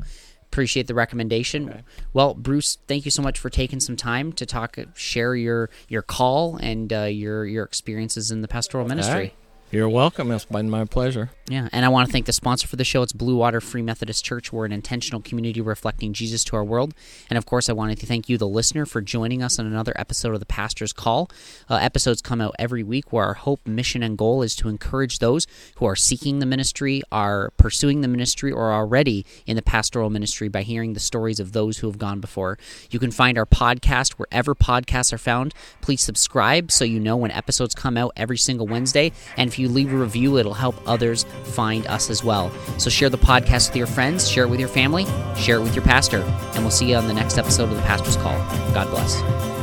appreciate 0.51 0.87
the 0.87 0.95
recommendation. 0.95 1.69
Okay. 1.69 1.83
Well, 2.13 2.35
Bruce, 2.35 2.79
thank 2.87 3.05
you 3.05 3.11
so 3.11 3.23
much 3.23 3.39
for 3.39 3.51
taking 3.51 3.81
some 3.81 3.97
time 3.97 4.33
to 4.35 4.47
talk, 4.47 4.79
share 4.95 5.35
your 5.35 5.71
your 5.89 6.03
call 6.03 6.57
and 6.57 6.93
uh, 6.93 7.03
your 7.03 7.45
your 7.45 7.65
experiences 7.65 8.31
in 8.31 8.41
the 8.41 8.49
pastoral 8.49 8.87
ministry. 8.87 9.35
You're 9.71 9.91
welcome. 9.91 10.31
It's 10.31 10.47
been 10.47 10.71
my 10.71 10.87
pleasure. 10.87 11.29
Yeah, 11.47 11.69
and 11.73 11.85
I 11.85 11.89
want 11.89 12.09
to 12.09 12.13
thank 12.13 12.25
the 12.25 12.33
sponsor 12.33 12.67
for 12.67 12.77
the 12.77 12.85
show. 12.85 13.03
It's 13.03 13.13
Blue 13.13 13.37
Water 13.37 13.61
Free 13.61 13.83
Methodist 13.83 14.25
Church. 14.25 14.51
We're 14.51 14.65
an 14.65 14.73
intentional 14.73 15.21
community 15.21 15.61
reflecting 15.61 16.15
Jesus 16.15 16.43
to 16.45 16.57
our 16.57 16.65
world. 16.65 16.95
And 17.29 17.37
of 17.37 17.45
course, 17.45 17.69
I 17.69 17.75
wanted 17.75 17.99
to 18.01 18.07
thank 18.07 18.31
you, 18.31 18.39
the 18.39 18.49
listener, 18.49 18.87
for 18.87 19.03
joining 19.03 19.43
us 19.43 19.59
on 19.59 19.67
another 19.67 19.93
episode 19.97 20.33
of 20.33 20.41
the 20.41 20.47
Pastor's 20.47 20.93
Call. 20.95 21.31
Uh, 21.69 21.77
episodes 21.77 22.23
come 22.23 22.41
out 22.41 22.55
every 22.59 22.83
week 22.83 23.13
where 23.13 23.25
our 23.25 23.35
hope, 23.35 23.67
mission, 23.67 24.03
and 24.03 24.17
goal 24.17 24.43
is 24.43 24.57
to 24.57 24.69
encourage 24.69 25.19
those 25.19 25.47
who 25.77 25.85
are 25.87 25.97
seeking 25.97 26.39
the 26.39 26.47
ministry, 26.47 27.03
are 27.13 27.51
pursuing 27.59 28.01
the 28.01 28.09
ministry, 28.09 28.51
or 28.51 28.71
are 28.71 28.81
already 28.81 29.25
in 29.47 29.57
the 29.57 29.63
pastoral 29.63 30.09
ministry 30.09 30.49
by 30.49 30.63
hearing 30.63 30.95
the 30.95 31.01
stories 31.01 31.41
of 31.41 31.53
those 31.53 31.79
who 31.79 31.87
have 31.87 31.99
gone 31.99 32.21
before. 32.21 32.59
You 32.91 32.99
can 32.99 33.11
find 33.11 33.37
our 33.37 33.47
podcast 33.47 34.13
wherever 34.13 34.55
podcasts 34.55 35.13
are 35.13 35.19
found. 35.19 35.55
Please 35.83 36.03
subscribe 36.03 36.73
so 36.73 36.85
you 36.85 37.01
know 37.01 37.17
when 37.17 37.31
episodes 37.31 37.75
come 37.75 37.99
out 37.99 38.13
every 38.17 38.39
single 38.39 38.67
Wednesday. 38.67 39.13
And 39.37 39.53
if 39.59 39.63
you 39.63 39.69
leave 39.69 39.93
a 39.93 39.97
review, 39.97 40.39
it'll 40.39 40.55
help 40.55 40.77
others 40.87 41.25
find 41.43 41.85
us 41.89 42.11
as 42.11 42.23
well. 42.23 42.53
So 42.79 42.91
share 42.91 43.11
the 43.11 43.19
podcast 43.19 43.71
with 43.71 43.77
your 43.77 43.89
friends, 43.89 44.31
share 44.31 44.45
it 44.45 44.51
with 44.51 44.61
your 44.61 44.69
family, 44.69 45.05
share 45.37 45.57
it 45.57 45.63
with 45.63 45.75
your 45.75 45.85
pastor, 45.85 46.21
and 46.55 46.59
we'll 46.63 46.71
see 46.71 46.91
you 46.91 46.97
on 46.97 47.09
the 47.09 47.15
next 47.15 47.39
episode 47.39 47.65
of 47.65 47.75
the 47.75 47.83
Pastor's 47.83 48.17
Call. 48.17 48.39
God 48.73 48.89
bless. 48.91 49.58